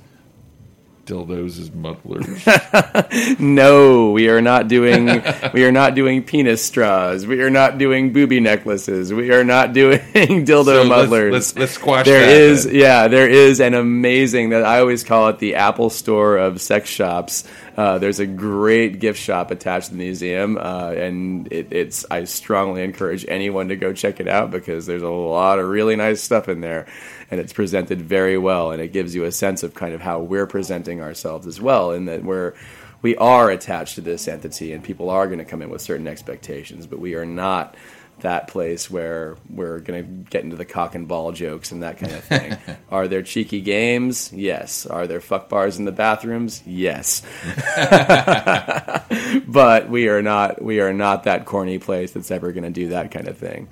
dildos 1.07 1.59
as 1.61 1.73
muddlers 1.73 3.39
No, 3.41 4.11
we 4.11 4.29
are 4.29 4.41
not 4.43 4.69
doing 4.69 5.07
we 5.55 5.65
are 5.65 5.73
not 5.73 5.95
doing 5.95 6.23
penis 6.23 6.65
straws. 6.65 7.27
We 7.27 7.41
are 7.43 7.51
not 7.51 7.79
doing 7.79 8.13
booby 8.13 8.41
necklaces. 8.41 9.13
We 9.13 9.33
are 9.33 9.45
not 9.45 9.73
doing 9.73 9.99
dildo 10.15 10.65
So 10.65 10.83
let's- 10.83 10.89
muddlers. 10.89 11.33
let's- 11.33 11.57
let's 11.57 11.73
squash 11.73 12.07
There 12.07 12.21
that 12.21 12.29
is 12.37 12.65
then. 12.65 12.75
yeah, 12.75 13.09
there 13.09 13.29
is 13.29 13.61
an 13.61 13.75
amazing 13.75 14.51
that 14.51 14.65
I 14.65 14.81
always 14.81 15.05
call 15.05 15.29
it 15.29 15.39
the 15.39 15.55
Apple 15.55 15.91
Store 15.91 16.37
of 16.37 16.61
sex 16.61 16.89
shops. 16.91 17.45
Uh, 17.77 17.99
there's 17.99 18.21
a 18.21 18.27
great 18.27 19.01
gift 19.01 19.21
shop 19.21 19.51
attached 19.51 19.89
to 19.89 19.93
the 19.93 19.99
museum, 19.99 20.57
uh, 20.57 20.93
and 20.93 21.53
it, 21.53 21.71
it's 21.71 22.07
I 22.11 22.25
strongly 22.25 22.83
encourage 22.83 23.27
anyone 23.29 23.69
to 23.69 23.77
go 23.77 23.93
check 23.93 24.19
it 24.19 24.27
out 24.27 24.51
because 24.51 24.87
there's 24.87 25.03
a 25.03 25.11
lot 25.11 25.59
of 25.59 25.69
really 25.69 25.95
nice 25.95 26.23
stuff 26.23 26.49
in 26.49 26.63
there, 26.63 26.87
and 27.31 27.39
it's 27.39 27.53
presented 27.53 28.01
very 28.01 28.39
well, 28.39 28.71
and 28.71 28.81
it 28.81 28.95
gives 28.95 29.15
you 29.15 29.25
a 29.25 29.33
sense 29.33 29.63
of 29.63 29.75
kind 29.75 29.93
of 29.93 30.01
how 30.01 30.21
we're 30.21 30.47
presenting 30.47 31.03
ourselves 31.03 31.47
as 31.47 31.61
well, 31.61 31.93
in 31.93 32.07
that 32.07 32.25
we're 32.25 32.55
we 33.03 33.15
are 33.17 33.51
attached 33.51 33.97
to 33.97 34.01
this 34.01 34.27
entity, 34.27 34.73
and 34.73 34.83
people 34.83 35.11
are 35.11 35.27
going 35.27 35.39
to 35.39 35.45
come 35.45 35.61
in 35.61 35.69
with 35.69 35.83
certain 35.83 36.07
expectations, 36.07 36.87
but 36.87 36.99
we 36.99 37.15
are 37.15 37.27
not 37.27 37.77
that 38.21 38.49
place 38.49 38.91
where 38.91 39.37
we're 39.51 39.81
going 39.81 40.03
to 40.03 40.31
get 40.31 40.43
into 40.43 40.57
the 40.57 40.65
cock 40.65 40.95
and 40.95 41.07
ball 41.07 41.33
jokes 41.33 41.71
and 41.71 41.83
that 41.83 41.99
kind 41.99 42.13
of 42.13 42.25
thing. 42.25 42.57
are 42.91 43.09
there 43.09 43.23
cheeky 43.23 43.61
games? 43.61 44.33
Yes. 44.33 44.87
Are 44.87 45.07
there 45.07 45.21
fuck 45.21 45.49
bars 45.49 45.79
in 45.79 45.85
the 45.85 45.93
bathrooms? 45.93 46.63
Yes. 46.67 47.23
but 49.47 49.91
we 49.91 50.09
are 50.09 50.23
not 50.23 50.63
we 50.63 50.81
are 50.81 50.93
not 50.93 51.25
that 51.25 51.45
corny 51.45 51.79
place 51.79 52.13
that's 52.13 52.31
ever 52.31 52.53
going 52.53 52.65
to 52.65 52.71
do 52.71 52.89
that 52.89 53.11
kind 53.11 53.29
of 53.29 53.37
thing. 53.37 53.69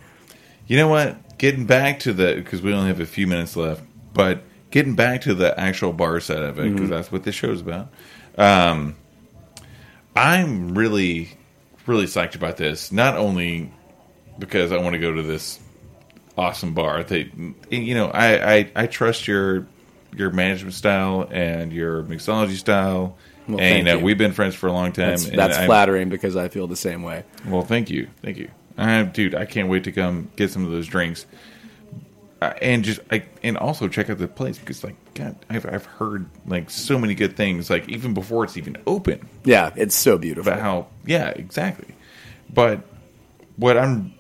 You 0.67 0.77
know 0.77 0.89
what? 0.89 1.39
Getting 1.39 1.67
back 1.67 2.01
to 2.01 2.13
the 2.13 2.35
because 2.37 2.63
we 2.63 2.73
only 2.73 2.89
have 2.89 3.01
a 3.01 3.07
few 3.07 3.27
minutes 3.27 3.57
left, 3.57 3.83
but 4.13 4.43
getting 4.71 4.95
back 4.95 5.23
to 5.23 5.35
the 5.35 5.59
actual 5.59 5.93
bar 5.93 6.21
side 6.21 6.39
of 6.39 6.59
it 6.59 6.73
because 6.73 6.91
that's 6.91 7.11
what 7.11 7.23
this 7.23 7.35
show's 7.35 7.61
about. 7.61 7.89
Um, 8.37 8.97
I'm 10.17 10.77
really, 10.77 11.31
really 11.87 12.07
psyched 12.07 12.35
about 12.35 12.57
this. 12.57 12.93
Not 12.93 13.17
only 13.17 13.73
because 14.38 14.73
I 14.73 14.79
want 14.79 14.94
to 14.94 14.99
go 14.99 15.12
to 15.12 15.23
this 15.23 15.61
awesome 16.37 16.75
bar. 16.75 17.03
That 17.03 17.29
you 17.70 17.94
know, 17.94 18.09
I, 18.09 18.55
I 18.57 18.70
I 18.77 18.87
trust 18.87 19.29
your 19.29 19.66
your 20.16 20.31
management 20.31 20.75
style 20.75 21.29
and 21.31 21.73
your 21.73 22.03
mixology 22.05 22.57
style. 22.57 23.16
Well, 23.49 23.61
and 23.61 23.79
you 23.79 23.85
know, 23.85 23.99
you. 23.99 24.05
we've 24.05 24.18
been 24.18 24.33
friends 24.33 24.55
for 24.55 24.68
a 24.68 24.73
long 24.73 24.92
time. 24.92 25.11
That's, 25.11 25.27
and 25.27 25.38
that's 25.38 25.59
flattering 25.66 26.09
because 26.09 26.37
I 26.37 26.49
feel 26.49 26.66
the 26.66 26.77
same 26.77 27.03
way. 27.03 27.25
well, 27.47 27.62
thank 27.62 27.90
you, 27.90 28.09
thank 28.23 28.38
you, 28.38 28.51
uh, 28.79 29.03
dude. 29.03 29.35
I 29.35 29.44
can't 29.44 29.68
wait 29.68 29.85
to 29.85 29.92
come 29.92 30.31
get 30.37 30.51
some 30.51 30.64
of 30.64 30.70
those 30.70 30.87
drinks, 30.87 31.27
uh, 32.40 32.55
and 32.62 32.85
just 32.85 33.01
I, 33.11 33.25
and 33.42 33.59
also 33.59 33.87
check 33.88 34.09
out 34.09 34.16
the 34.16 34.29
place 34.29 34.59
because, 34.59 34.83
like, 34.83 34.97
God, 35.12 35.37
I've 35.51 35.66
I've 35.66 35.85
heard 35.85 36.27
like 36.47 36.70
so 36.70 36.99
many 36.99 37.14
good 37.14 37.37
things, 37.37 37.68
like 37.68 37.87
even 37.88 38.14
before 38.14 38.44
it's 38.44 38.57
even 38.57 38.79
open, 38.87 39.29
Yeah, 39.44 39.73
it's 39.77 39.94
so 39.94 40.16
beautiful. 40.16 40.51
about 40.51 40.62
how 40.62 40.87
yeah, 41.05 41.29
exactly. 41.29 41.94
But 42.49 42.81
what 43.57 43.77
I'm 43.77 44.14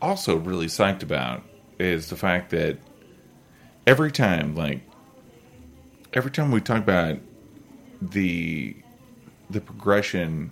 also 0.00 0.36
really 0.36 0.66
psyched 0.66 1.02
about 1.02 1.42
is 1.78 2.08
the 2.08 2.16
fact 2.16 2.50
that 2.50 2.78
every 3.86 4.10
time, 4.12 4.54
like, 4.54 4.80
every 6.12 6.30
time 6.30 6.50
we 6.50 6.60
talk 6.60 6.78
about 6.78 7.18
the 8.00 8.76
the 9.50 9.60
progression 9.60 10.50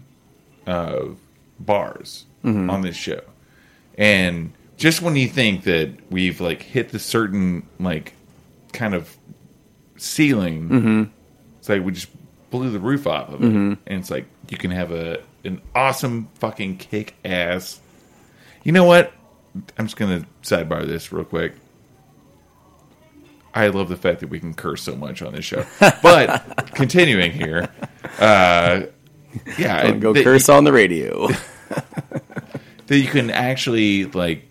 of 0.66 1.18
bars 1.58 2.26
Mm-hmm. 2.44 2.68
on 2.68 2.82
this 2.82 2.94
show, 2.96 3.22
and 3.96 4.52
just 4.76 5.00
when 5.00 5.16
you 5.16 5.28
think 5.28 5.64
that 5.64 5.88
we've 6.10 6.42
like 6.42 6.60
hit 6.62 6.90
the 6.90 6.98
certain 6.98 7.66
like 7.80 8.12
kind 8.74 8.94
of 8.94 9.16
ceiling, 9.96 10.68
Mm-hmm. 10.68 11.02
it's 11.58 11.68
like 11.70 11.82
we 11.82 11.92
just 11.92 12.08
blew 12.50 12.70
the 12.70 12.78
roof 12.78 13.06
off 13.06 13.30
of 13.30 13.42
it, 13.42 13.46
and 13.50 13.78
it's 13.86 14.10
like 14.10 14.26
you 14.50 14.58
can 14.58 14.70
have 14.72 14.92
a 14.92 15.22
an 15.44 15.62
awesome 15.74 16.28
fucking 16.34 16.76
kick 16.76 17.14
ass. 17.24 17.80
You 18.62 18.72
know 18.72 18.84
what? 18.84 19.12
I'm 19.78 19.86
just 19.86 19.96
gonna 19.96 20.26
sidebar 20.42 20.86
this 20.86 21.12
real 21.12 21.24
quick. 21.24 21.54
I 23.54 23.68
love 23.68 23.88
the 23.88 23.96
fact 23.96 24.20
that 24.20 24.28
we 24.28 24.40
can 24.40 24.52
curse 24.52 24.82
so 24.82 24.96
much 24.96 25.22
on 25.22 25.32
this 25.32 25.44
show. 25.44 25.64
But 26.02 26.72
continuing 26.74 27.30
here, 27.30 27.68
uh, 28.18 28.82
yeah, 29.56 29.82
Don't 29.82 30.00
go 30.00 30.12
that 30.12 30.24
curse 30.24 30.48
on 30.48 30.64
the 30.64 30.72
radio. 30.72 31.28
that 32.86 32.98
you 32.98 33.06
can 33.06 33.30
actually 33.30 34.06
like. 34.06 34.48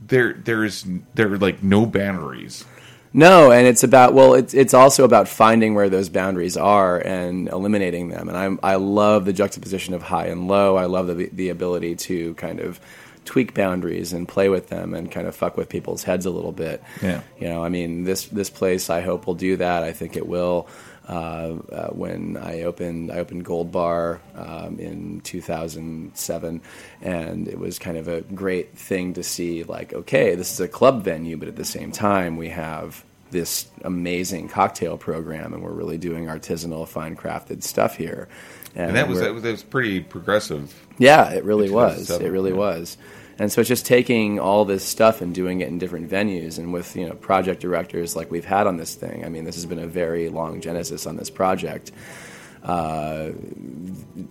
There, 0.00 0.32
there's 0.32 0.86
there 1.14 1.32
are 1.32 1.38
like 1.38 1.62
no 1.62 1.84
boundaries. 1.86 2.64
No, 3.12 3.50
and 3.50 3.66
it's 3.66 3.84
about 3.84 4.14
well, 4.14 4.34
it's 4.34 4.54
it's 4.54 4.74
also 4.74 5.04
about 5.04 5.28
finding 5.28 5.74
where 5.74 5.88
those 5.88 6.08
boundaries 6.08 6.56
are 6.56 6.98
and 6.98 7.48
eliminating 7.48 8.08
them. 8.08 8.28
And 8.28 8.36
I'm 8.36 8.60
I 8.62 8.76
love 8.76 9.24
the 9.24 9.32
juxtaposition 9.32 9.94
of 9.94 10.02
high 10.02 10.26
and 10.26 10.48
low. 10.48 10.76
I 10.76 10.86
love 10.86 11.06
the 11.06 11.28
the 11.32 11.48
ability 11.50 11.96
to 11.96 12.34
kind 12.34 12.60
of 12.60 12.80
tweak 13.28 13.52
boundaries 13.52 14.14
and 14.14 14.26
play 14.26 14.48
with 14.48 14.68
them 14.68 14.94
and 14.94 15.12
kind 15.12 15.26
of 15.26 15.36
fuck 15.36 15.58
with 15.58 15.68
people's 15.68 16.02
heads 16.02 16.24
a 16.24 16.30
little 16.30 16.50
bit. 16.50 16.82
Yeah. 17.02 17.20
You 17.38 17.48
know, 17.48 17.62
I 17.62 17.68
mean, 17.68 18.04
this 18.04 18.24
this 18.24 18.48
place 18.48 18.88
I 18.88 19.02
hope 19.02 19.26
will 19.26 19.34
do 19.34 19.58
that. 19.58 19.84
I 19.84 19.92
think 19.92 20.16
it 20.16 20.26
will. 20.26 20.66
Uh, 21.06 21.56
uh, 21.72 21.88
when 21.88 22.36
I 22.36 22.62
opened, 22.62 23.10
I 23.12 23.18
opened 23.18 23.44
Gold 23.44 23.70
Bar 23.70 24.20
um, 24.34 24.78
in 24.78 25.20
2007, 25.20 26.62
and 27.02 27.48
it 27.48 27.58
was 27.58 27.78
kind 27.78 27.96
of 27.96 28.08
a 28.08 28.22
great 28.22 28.76
thing 28.76 29.14
to 29.14 29.22
see. 29.22 29.62
Like, 29.62 29.92
okay, 29.92 30.34
this 30.34 30.52
is 30.52 30.60
a 30.60 30.68
club 30.68 31.04
venue, 31.04 31.36
but 31.36 31.48
at 31.48 31.56
the 31.56 31.64
same 31.64 31.92
time, 31.92 32.36
we 32.36 32.48
have 32.48 33.04
this 33.30 33.68
amazing 33.84 34.48
cocktail 34.48 34.96
program, 34.96 35.52
and 35.52 35.62
we're 35.62 35.72
really 35.72 35.98
doing 35.98 36.26
artisanal, 36.26 36.88
fine 36.88 37.14
crafted 37.14 37.62
stuff 37.62 37.96
here. 37.96 38.28
And 38.74 38.96
that 38.96 39.08
was 39.08 39.20
that 39.20 39.34
was, 39.34 39.42
that 39.42 39.50
was 39.50 39.62
pretty 39.62 40.00
progressive. 40.00 40.74
yeah, 40.98 41.30
it 41.30 41.44
really 41.44 41.70
was. 41.70 42.10
It 42.10 42.30
really 42.30 42.50
yeah. 42.52 42.56
was. 42.56 42.96
And 43.38 43.52
so 43.52 43.60
it's 43.60 43.68
just 43.68 43.86
taking 43.86 44.40
all 44.40 44.64
this 44.64 44.84
stuff 44.84 45.20
and 45.20 45.32
doing 45.34 45.60
it 45.60 45.68
in 45.68 45.78
different 45.78 46.10
venues 46.10 46.58
and 46.58 46.72
with, 46.72 46.96
you 46.96 47.08
know, 47.08 47.14
project 47.14 47.60
directors 47.60 48.16
like 48.16 48.30
we've 48.30 48.44
had 48.44 48.66
on 48.66 48.78
this 48.78 48.94
thing. 48.96 49.24
I 49.24 49.28
mean, 49.28 49.44
this 49.44 49.54
has 49.54 49.64
been 49.64 49.78
a 49.78 49.86
very 49.86 50.28
long 50.28 50.60
genesis 50.60 51.06
on 51.06 51.16
this 51.16 51.30
project. 51.30 51.92
Uh, 52.64 53.30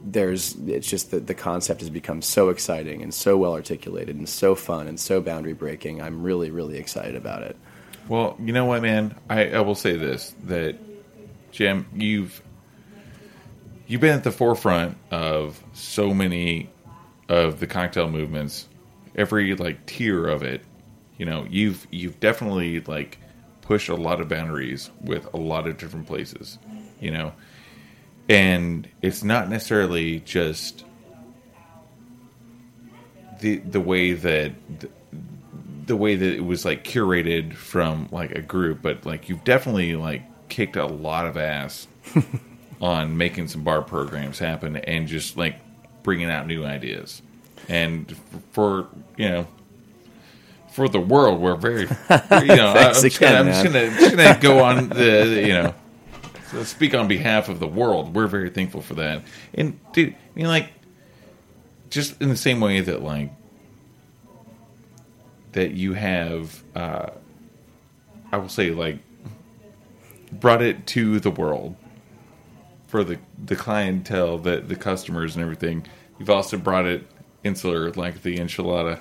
there's, 0.03 0.55
it's 0.67 0.89
just 0.89 1.11
that 1.11 1.27
the 1.27 1.33
concept 1.33 1.79
has 1.79 1.89
become 1.89 2.21
so 2.21 2.49
exciting 2.49 3.01
and 3.01 3.13
so 3.13 3.37
well 3.37 3.53
articulated 3.53 4.17
and 4.17 4.27
so 4.27 4.55
fun 4.55 4.87
and 4.87 4.99
so 4.99 5.21
boundary 5.21 5.53
breaking. 5.53 6.01
I'm 6.01 6.21
really, 6.21 6.51
really 6.51 6.77
excited 6.77 7.15
about 7.15 7.43
it. 7.43 7.55
Well, 8.09 8.35
you 8.39 8.51
know 8.51 8.65
what, 8.65 8.81
man? 8.81 9.15
I, 9.29 9.51
I 9.51 9.61
will 9.61 9.75
say 9.75 9.97
this 9.97 10.33
that 10.45 10.77
Jim, 11.51 11.87
you've 11.93 12.41
you've 13.87 14.01
been 14.01 14.13
at 14.15 14.23
the 14.23 14.31
forefront 14.31 14.97
of 15.11 15.61
so 15.73 16.13
many 16.13 16.69
of 17.27 17.59
the 17.59 17.67
cocktail 17.67 18.09
movements, 18.09 18.67
every 19.17 19.55
like 19.55 19.85
tier 19.85 20.27
of 20.27 20.43
it. 20.43 20.61
You 21.17 21.25
know, 21.25 21.45
you've 21.49 21.87
you've 21.91 22.19
definitely 22.19 22.79
like 22.81 23.17
pushed 23.61 23.89
a 23.89 23.95
lot 23.95 24.21
of 24.21 24.29
boundaries 24.29 24.89
with 25.01 25.31
a 25.33 25.37
lot 25.37 25.67
of 25.67 25.77
different 25.77 26.07
places. 26.07 26.57
You 26.99 27.11
know, 27.11 27.33
and 28.29 28.87
it's 29.01 29.23
not 29.23 29.49
necessarily 29.49 30.19
just 30.21 30.85
the 33.39 33.57
the 33.57 33.81
way 33.81 34.13
that 34.13 34.53
the 35.85 35.95
way 35.95 36.15
that 36.15 36.35
it 36.35 36.45
was 36.45 36.65
like 36.65 36.83
curated 36.83 37.53
from 37.53 38.09
like 38.11 38.31
a 38.31 38.41
group, 38.41 38.81
but 38.81 39.05
like 39.05 39.29
you've 39.29 39.43
definitely 39.43 39.95
like 39.95 40.21
kicked 40.49 40.75
a 40.75 40.85
lot 40.85 41.25
of 41.25 41.37
ass 41.37 41.87
on 42.81 43.17
making 43.17 43.47
some 43.47 43.63
bar 43.63 43.81
programs 43.81 44.37
happen 44.37 44.75
and 44.75 45.07
just 45.07 45.37
like 45.37 45.55
bringing 46.03 46.29
out 46.29 46.45
new 46.45 46.65
ideas. 46.65 47.21
And 47.69 48.15
for 48.51 48.87
you 49.17 49.29
know, 49.29 49.47
for 50.71 50.87
the 50.87 50.99
world, 50.99 51.41
we're 51.41 51.55
very 51.55 51.81
you 51.81 51.87
know. 52.55 52.73
I- 52.73 52.91
I'm, 52.93 52.93
Thanks 52.93 53.01
just 53.01 53.19
gonna, 53.19 53.35
I'm 53.39 53.47
just 53.47 53.63
gonna 53.63 53.89
just 53.99 54.15
gonna 54.15 54.39
go 54.39 54.63
on 54.63 54.89
the 54.89 55.43
you 55.45 55.53
know. 55.53 55.73
So 56.51 56.63
speak 56.63 56.93
on 56.95 57.07
behalf 57.09 57.49
of 57.49 57.59
the 57.59 57.67
world. 57.67 58.15
We're 58.15 58.27
very 58.27 58.49
thankful 58.49 58.81
for 58.81 58.93
that. 58.95 59.23
And 59.53 59.77
dude, 59.91 60.13
I 60.13 60.15
mean, 60.33 60.47
like, 60.47 60.69
just 61.89 62.21
in 62.21 62.29
the 62.29 62.37
same 62.37 62.61
way 62.61 62.79
that 62.79 63.01
like 63.03 63.31
that 65.53 65.71
you 65.71 65.93
have 65.93 66.63
uh 66.75 67.09
I 68.31 68.37
will 68.37 68.49
say 68.49 68.71
like 68.71 68.99
brought 70.31 70.61
it 70.61 70.85
to 70.87 71.19
the 71.19 71.31
world 71.31 71.75
for 72.87 73.03
the 73.03 73.17
the 73.43 73.55
clientele, 73.55 74.37
the 74.37 74.57
the 74.61 74.75
customers 74.75 75.35
and 75.35 75.43
everything. 75.43 75.85
You've 76.19 76.29
also 76.29 76.57
brought 76.57 76.85
it 76.85 77.05
insular 77.47 77.91
like 77.91 78.21
the 78.21 78.37
enchilada. 78.37 78.99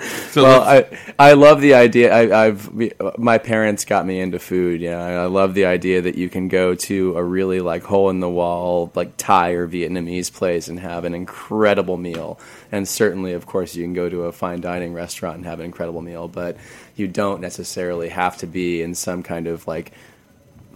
so 0.30 0.42
Well, 0.44 0.62
I 0.62 0.98
I 1.18 1.32
love 1.32 1.60
the 1.60 1.74
idea. 1.74 2.14
I, 2.14 2.46
I've 2.46 3.18
my 3.18 3.38
parents 3.38 3.84
got 3.84 4.06
me 4.06 4.20
into 4.20 4.38
food. 4.38 4.80
Yeah, 4.80 5.02
I 5.02 5.12
I 5.12 5.26
love 5.26 5.54
the 5.54 5.66
idea 5.66 6.02
that 6.02 6.14
you 6.16 6.28
can 6.28 6.48
go 6.48 6.74
to 6.74 7.16
a 7.16 7.24
really 7.24 7.60
like 7.60 7.82
hole 7.82 8.10
in 8.10 8.20
the 8.20 8.28
wall 8.28 8.92
like 8.94 9.16
Thai 9.16 9.50
or 9.52 9.66
Vietnamese 9.66 10.32
place 10.32 10.68
and 10.68 10.78
have 10.78 11.04
an 11.04 11.14
incredible 11.14 11.96
meal. 11.96 12.38
And 12.70 12.86
certainly, 12.86 13.32
of 13.32 13.46
course, 13.46 13.74
you 13.74 13.82
can 13.84 13.94
go 13.94 14.08
to 14.08 14.24
a 14.24 14.32
fine 14.32 14.60
dining 14.60 14.92
restaurant 14.92 15.36
and 15.36 15.46
have 15.46 15.60
an 15.60 15.64
incredible 15.64 16.02
meal. 16.02 16.28
But 16.28 16.56
you 16.94 17.08
don't 17.08 17.40
necessarily 17.40 18.10
have 18.10 18.36
to 18.38 18.46
be 18.46 18.82
in 18.82 18.94
some 18.94 19.22
kind 19.22 19.46
of 19.46 19.66
like 19.66 19.92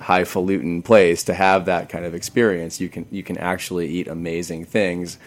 highfalutin 0.01 0.83
place 0.83 1.25
to 1.25 1.35
have 1.35 1.67
that 1.67 1.89
kind 1.89 2.05
of 2.05 2.15
experience. 2.15 2.81
You 2.81 2.89
can 2.89 3.07
you 3.11 3.23
can 3.23 3.37
actually 3.39 3.89
eat 3.89 4.09
amazing 4.09 4.65
things 4.65 5.19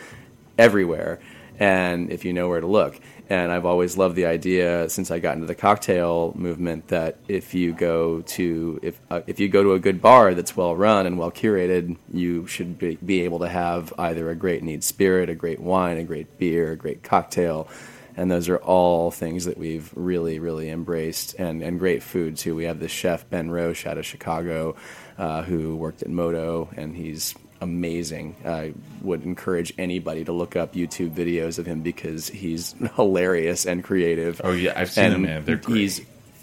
everywhere, 0.58 1.20
and 1.60 2.12
if 2.12 2.26
you 2.26 2.34
know 2.34 2.48
where 2.50 2.62
to 2.62 2.68
look. 2.68 3.00
And 3.30 3.52
I've 3.52 3.66
always 3.66 3.98
loved 3.98 4.16
the 4.16 4.26
idea 4.26 4.90
since 4.90 5.10
I 5.10 5.20
got 5.20 5.36
into 5.36 5.48
the 5.48 5.56
cocktail 5.56 6.34
movement 6.36 6.90
that 6.90 7.18
if 7.28 7.54
you 7.54 7.72
go 7.74 8.22
to 8.22 8.80
if 8.84 9.00
uh, 9.10 9.22
if 9.28 9.40
you 9.40 9.48
go 9.48 9.64
to 9.64 9.74
a 9.74 9.80
good 9.80 10.02
bar 10.02 10.34
that's 10.34 10.58
well 10.58 10.76
run 10.76 11.06
and 11.08 11.18
well 11.18 11.32
curated, 11.32 11.98
you 12.12 12.46
should 12.48 12.78
be, 12.78 12.96
be 12.96 13.22
able 13.22 13.40
to 13.40 13.48
have 13.48 13.94
either 13.98 14.30
a 14.30 14.36
great 14.36 14.62
neat 14.62 14.84
spirit, 14.84 15.30
a 15.30 15.36
great 15.36 15.60
wine, 15.60 15.98
a 15.98 16.04
great 16.04 16.38
beer, 16.38 16.74
a 16.74 16.76
great 16.76 17.02
cocktail. 17.02 17.68
And 18.16 18.30
those 18.30 18.50
are 18.50 18.58
all 18.58 19.10
things 19.10 19.46
that 19.46 19.58
we've 19.58 19.90
really, 19.96 20.38
really 20.38 20.70
embraced, 20.70 21.34
and, 21.40 21.64
and 21.64 21.80
great 21.80 22.04
food 22.04 22.38
too. 22.38 22.56
We 22.56 22.66
have 22.66 22.80
this 22.80 22.92
chef 22.92 23.28
Ben 23.30 23.50
Roche 23.50 23.88
out 23.88 23.98
of 23.98 24.06
Chicago, 24.06 24.76
uh, 25.18 25.42
who 25.42 25.76
worked 25.76 26.04
at 26.04 26.10
Moto, 26.10 26.70
and 26.76 26.96
he's 26.96 27.34
amazing. 27.64 28.36
I 28.46 28.74
would 29.02 29.24
encourage 29.24 29.74
anybody 29.78 30.26
to 30.26 30.34
look 30.34 30.56
up 30.56 30.74
YouTube 30.74 31.12
videos 31.12 31.58
of 31.58 31.66
him 31.66 31.82
because 31.82 32.28
he's 32.28 32.76
hilarious 32.96 33.66
and 33.66 33.84
creative. 33.84 34.42
Oh, 34.44 34.52
yeah, 34.52 34.74
I've 34.76 34.92
seen 34.92 35.06
and 35.06 35.14
them, 35.14 35.22
man. 35.24 35.46
They're 35.46 35.56
great. 35.56 35.78
He's 35.78 36.02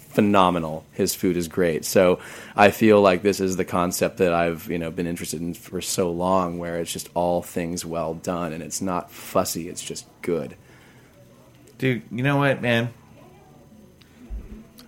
phenomenal. 0.09 0.83
His 0.91 1.15
food 1.15 1.37
is 1.37 1.47
great. 1.47 1.85
So 1.85 2.19
I 2.55 2.71
feel 2.71 3.01
like 3.01 3.21
this 3.21 3.39
is 3.39 3.55
the 3.55 3.65
concept 3.65 4.17
that 4.17 4.33
I've 4.33 4.69
you 4.69 4.77
know 4.77 4.91
been 4.91 5.07
interested 5.07 5.41
in 5.41 5.53
for 5.53 5.79
so 5.79 6.11
long, 6.11 6.57
where 6.57 6.79
it's 6.79 6.91
just 6.91 7.09
all 7.13 7.41
things 7.41 7.85
well 7.85 8.15
done 8.15 8.51
and 8.51 8.61
it's 8.61 8.81
not 8.81 9.11
fussy. 9.11 9.69
It's 9.69 9.83
just 9.83 10.05
good. 10.21 10.55
dude, 11.77 12.03
you 12.11 12.23
know 12.23 12.37
what, 12.37 12.61
man? 12.61 12.93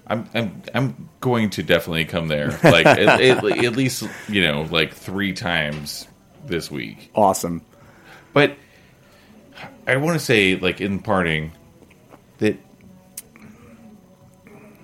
I'm 0.07 0.29
I'm 0.33 0.61
I'm 0.73 1.09
going 1.21 1.51
to 1.51 1.63
definitely 1.63 2.05
come 2.05 2.27
there. 2.27 2.59
Like 2.63 2.85
at, 2.85 2.99
at, 3.21 3.43
at 3.45 3.75
least 3.75 4.07
you 4.27 4.41
know 4.41 4.63
like 4.69 4.93
three 4.93 5.33
times 5.33 6.07
this 6.45 6.69
week. 6.71 7.11
Awesome. 7.15 7.61
But 8.33 8.57
I 9.87 9.97
want 9.97 10.17
to 10.19 10.23
say, 10.25 10.55
like 10.55 10.81
in 10.81 10.99
parting, 10.99 11.51
that 12.39 12.57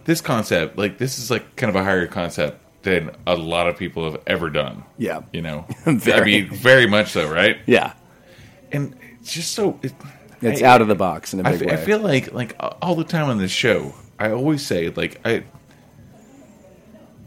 this 0.05 0.21
concept, 0.21 0.77
like 0.77 0.97
this 0.97 1.19
is 1.19 1.29
like 1.31 1.55
kind 1.55 1.69
of 1.69 1.75
a 1.75 1.83
higher 1.83 2.07
concept 2.07 2.61
than 2.83 3.11
a 3.27 3.35
lot 3.35 3.67
of 3.67 3.77
people 3.77 4.09
have 4.11 4.21
ever 4.27 4.49
done. 4.49 4.83
Yeah. 4.97 5.21
You 5.33 5.41
know, 5.41 5.65
I 5.85 6.21
mean, 6.23 6.49
very 6.49 6.87
much 6.87 7.09
so, 7.11 7.29
right? 7.31 7.57
Yeah. 7.65 7.93
And 8.71 8.95
it's 9.19 9.33
just 9.33 9.51
so. 9.53 9.79
It, 9.81 9.93
It's 10.41 10.61
I- 10.61 10.65
out 10.65 10.81
of 10.81 10.87
the 10.87 10.95
box 10.95 11.33
in 11.33 11.39
a 11.41 11.43
big 11.43 11.63
I 11.63 11.65
way. 11.65 11.73
I 11.73 11.77
feel 11.77 11.99
like 11.99 12.31
like 12.31 12.55
all 12.81 12.95
the 12.95 13.03
time 13.03 13.29
on 13.29 13.37
this 13.39 13.51
show, 13.51 13.93
I 14.17 14.31
always 14.31 14.65
say 14.65 14.89
like 14.89 15.19
I. 15.25 15.43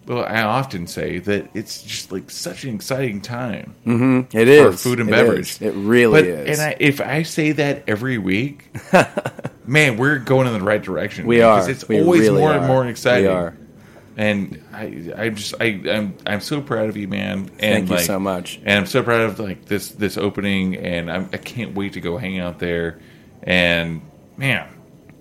Well, 0.07 0.25
I 0.25 0.43
often 0.43 0.89
say 0.89 1.21
that 1.21 1.51
it's 1.55 1.83
just 1.83 2.11
like 2.11 2.29
such 2.31 2.65
an 2.65 2.75
exciting 2.75 3.21
time 3.21 3.75
mm-hmm. 3.87 4.37
it 4.37 4.49
is 4.49 4.63
for 4.63 4.77
food 4.77 4.99
and 5.01 5.09
It 5.09 5.13
beverage. 5.13 5.51
is. 5.53 5.63
It 5.63 5.75
really 5.75 6.23
But- 6.23 6.29
is. 6.29 6.59
And 6.59 6.69
I, 6.69 6.77
if 6.81 7.01
I 7.01 7.23
say 7.23 7.53
that 7.53 7.85
every 7.87 8.19
week, 8.19 8.69
man, 9.67 9.97
we're 9.97 10.19
going 10.19 10.49
in 10.49 10.55
the 10.55 10.61
right 10.65 10.83
direction. 10.83 11.27
we 11.27 11.41
are. 11.43 11.71
It's 11.71 11.87
We 11.89 12.01
always 12.01 12.23
really 12.23 12.41
more 12.41 12.51
are. 12.51 12.59
and 12.59 12.67
more 12.67 12.87
exciting. 12.87 13.31
We 13.31 13.33
are. 13.33 13.57
and 14.17 14.63
I, 14.73 15.13
I 15.17 15.29
just, 15.29 15.55
I, 15.61 15.81
I'm, 15.89 16.17
I'm 16.27 16.41
so 16.41 16.61
proud 16.61 16.89
of 16.89 16.97
you, 16.97 17.07
man. 17.07 17.51
And 17.61 17.89
Thank 17.89 17.91
you 17.91 17.99
so 18.01 18.19
much. 18.19 18.61
And 18.65 18.81
I'm 18.81 18.87
so 18.87 19.05
proud 19.05 19.21
of 19.21 19.39
like 19.39 19.67
this, 19.67 19.91
this 19.91 20.17
opening, 20.17 20.77
and 20.77 21.11
I'm, 21.13 21.31
I 21.33 21.37
can't 21.37 21.75
wait 21.77 21.93
to 21.93 22.01
go 22.01 22.17
hang 22.19 22.41
out 22.41 22.59
there. 22.59 22.99
And 23.45 24.03
man, 24.37 24.69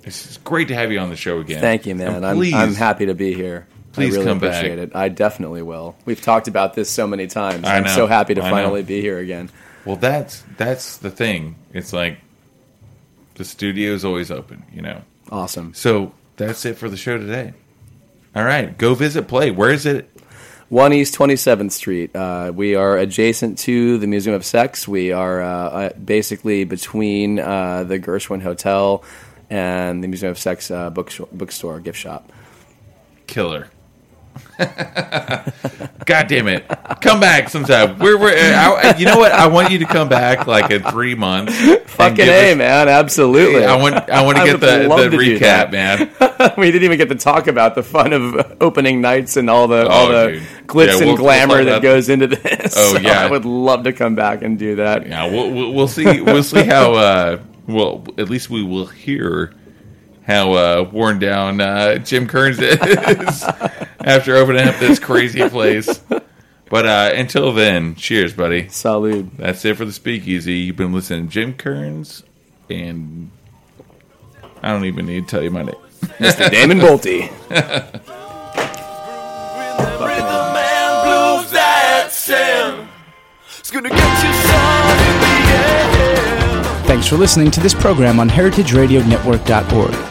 it's 0.03 0.37
great 0.37 0.69
to 0.69 0.75
have 0.75 0.91
you 0.91 0.97
on 0.99 1.09
the 1.09 1.15
show 1.15 1.39
again. 1.39 1.61
Thank 1.61 1.85
you, 1.85 1.93
man. 1.93 2.25
I'm, 2.25 2.41
I'm 2.55 2.73
happy 2.73 3.05
to 3.05 3.13
be 3.13 3.33
here. 3.33 3.67
Please 3.93 4.13
I 4.15 4.19
really 4.19 4.25
come 4.29 4.39
back. 4.39 4.55
appreciate 4.55 4.79
it. 4.79 4.95
I 4.95 5.09
definitely 5.09 5.61
will. 5.61 5.95
We've 6.05 6.21
talked 6.21 6.47
about 6.47 6.73
this 6.73 6.89
so 6.89 7.07
many 7.07 7.27
times. 7.27 7.65
I 7.65 7.77
I'm 7.77 7.83
know. 7.83 7.95
so 7.95 8.07
happy 8.07 8.33
to 8.35 8.41
I 8.41 8.45
know. 8.49 8.55
finally 8.55 8.83
be 8.83 9.01
here 9.01 9.17
again. 9.19 9.49
Well, 9.85 9.95
that's 9.95 10.43
that's 10.57 10.97
the 10.97 11.09
thing. 11.11 11.55
It's 11.73 11.91
like 11.93 12.19
the 13.35 13.45
studio 13.45 13.93
is 13.93 14.05
always 14.05 14.29
open, 14.31 14.63
you 14.73 14.81
know. 14.81 15.01
Awesome. 15.31 15.73
So 15.73 16.13
that's 16.37 16.65
it 16.65 16.77
for 16.77 16.89
the 16.89 16.97
show 16.97 17.17
today. 17.17 17.53
All 18.35 18.43
right, 18.43 18.77
go 18.77 18.93
visit 18.95 19.27
Play. 19.27 19.51
Where 19.51 19.71
is 19.71 19.85
it? 19.85 20.07
1 20.69 20.93
East 20.93 21.13
27th 21.15 21.71
Street. 21.73 22.15
Uh, 22.15 22.49
we 22.55 22.75
are 22.75 22.97
adjacent 22.97 23.57
to 23.59 23.97
the 23.97 24.07
Museum 24.07 24.33
of 24.33 24.45
Sex. 24.45 24.87
We 24.87 25.11
are 25.11 25.41
uh, 25.41 25.47
uh, 25.47 25.93
basically 25.95 26.63
between 26.63 27.39
uh, 27.39 27.83
the 27.83 27.99
Gershwin 27.99 28.41
Hotel 28.41 29.03
and 29.49 30.01
the 30.01 30.07
Museum 30.07 30.31
of 30.31 30.39
Sex 30.39 30.71
uh, 30.71 30.89
book 30.89 31.11
bookstore, 31.33 31.81
gift 31.81 31.99
shop. 31.99 32.31
Killer. 33.27 33.67
God 36.05 36.27
damn 36.27 36.47
it! 36.47 36.65
Come 37.01 37.19
back 37.19 37.49
sometime. 37.49 37.97
We're, 37.99 38.17
we're 38.17 38.29
I, 38.35 38.95
you 38.97 39.05
know 39.05 39.17
what? 39.17 39.31
I 39.31 39.47
want 39.47 39.71
you 39.71 39.79
to 39.79 39.85
come 39.85 40.09
back 40.09 40.47
like 40.47 40.69
in 40.71 40.83
three 40.83 41.15
months. 41.15 41.53
Fucking 41.91 42.25
A, 42.27 42.51
us- 42.51 42.57
man. 42.57 42.89
Absolutely. 42.89 43.65
I 43.65 43.75
want 43.75 43.95
I 44.09 44.23
want 44.23 44.37
to 44.37 44.43
I 44.43 44.45
get 44.47 44.59
the, 44.59 44.87
the 44.87 45.09
to 45.09 45.17
recap, 45.17 45.71
man. 45.71 46.53
we 46.57 46.71
didn't 46.71 46.83
even 46.83 46.97
get 46.97 47.09
to 47.09 47.15
talk 47.15 47.47
about 47.47 47.75
the 47.75 47.83
fun 47.83 48.13
of 48.13 48.57
opening 48.61 49.01
nights 49.01 49.37
and 49.37 49.49
all 49.49 49.67
the 49.67 49.87
all 49.87 50.07
Oh, 50.07 50.11
the 50.25 50.31
dude. 50.33 50.43
glitz 50.67 50.85
Yeah, 50.87 50.91
and 50.93 50.99
we'll- 50.99 51.07
we'll 51.09 51.17
glamour 51.17 51.63
that 51.65 51.81
goes 51.81 52.09
into 52.09 52.27
this. 52.27 52.73
Oh, 52.77 52.93
So 52.95 52.99
yeah. 52.99 53.21
I 53.21 53.29
would 53.29 53.45
love 53.45 53.83
to 53.83 53.93
come 53.93 54.15
back 54.15 54.41
and 54.41 54.57
do 54.59 54.75
that. 54.77 55.07
Yeah, 55.07 55.25
we'll, 55.31 55.51
we'll, 55.51 55.73
we'll 55.73 55.87
see. 55.87 56.21
We'll 56.21 56.43
see 56.43 56.63
how. 56.63 56.93
Uh, 56.93 57.39
well, 57.67 58.03
at 58.17 58.29
least 58.29 58.49
we 58.49 58.63
will 58.63 58.87
hear 58.87 59.53
how 60.31 60.53
uh, 60.53 60.89
worn 60.91 61.19
down 61.19 61.59
uh, 61.61 61.97
Jim 61.97 62.27
Kearns 62.27 62.57
is 62.59 63.43
after 63.99 64.35
opening 64.37 64.67
up 64.67 64.77
this 64.79 64.97
crazy 64.99 65.47
place. 65.49 66.01
But 66.69 66.85
uh, 66.85 67.11
until 67.13 67.51
then, 67.51 67.95
cheers, 67.95 68.33
buddy. 68.33 68.63
Salud. 68.63 69.35
That's 69.35 69.65
it 69.65 69.75
for 69.75 69.83
the 69.83 69.91
Speakeasy. 69.91 70.53
You've 70.53 70.77
been 70.77 70.93
listening 70.93 71.27
to 71.27 71.31
Jim 71.33 71.53
Kearns, 71.53 72.23
and 72.69 73.29
I 74.63 74.71
don't 74.71 74.85
even 74.85 75.05
need 75.05 75.27
to 75.27 75.31
tell 75.31 75.43
you 75.43 75.51
my 75.51 75.63
name. 75.63 75.75
Mr. 76.19 76.49
Damon 76.49 76.79
Boelte. 76.79 77.29
Rhythm 79.99 80.55
and 80.57 81.03
blues 81.03 81.51
that 81.51 82.07
sound. 82.11 82.87
It's 83.59 83.69
gonna 83.69 83.89
get 83.89 84.23
you 84.23 84.33
sun 84.33 84.97
in 85.09 85.19
the 85.19 85.51
air. 85.51 86.63
Thanks 86.85 87.07
for 87.07 87.17
listening 87.17 87.51
to 87.51 87.59
this 87.59 87.73
program 87.73 88.19
on 88.19 88.29
heritageradionetwork.org. 88.29 90.10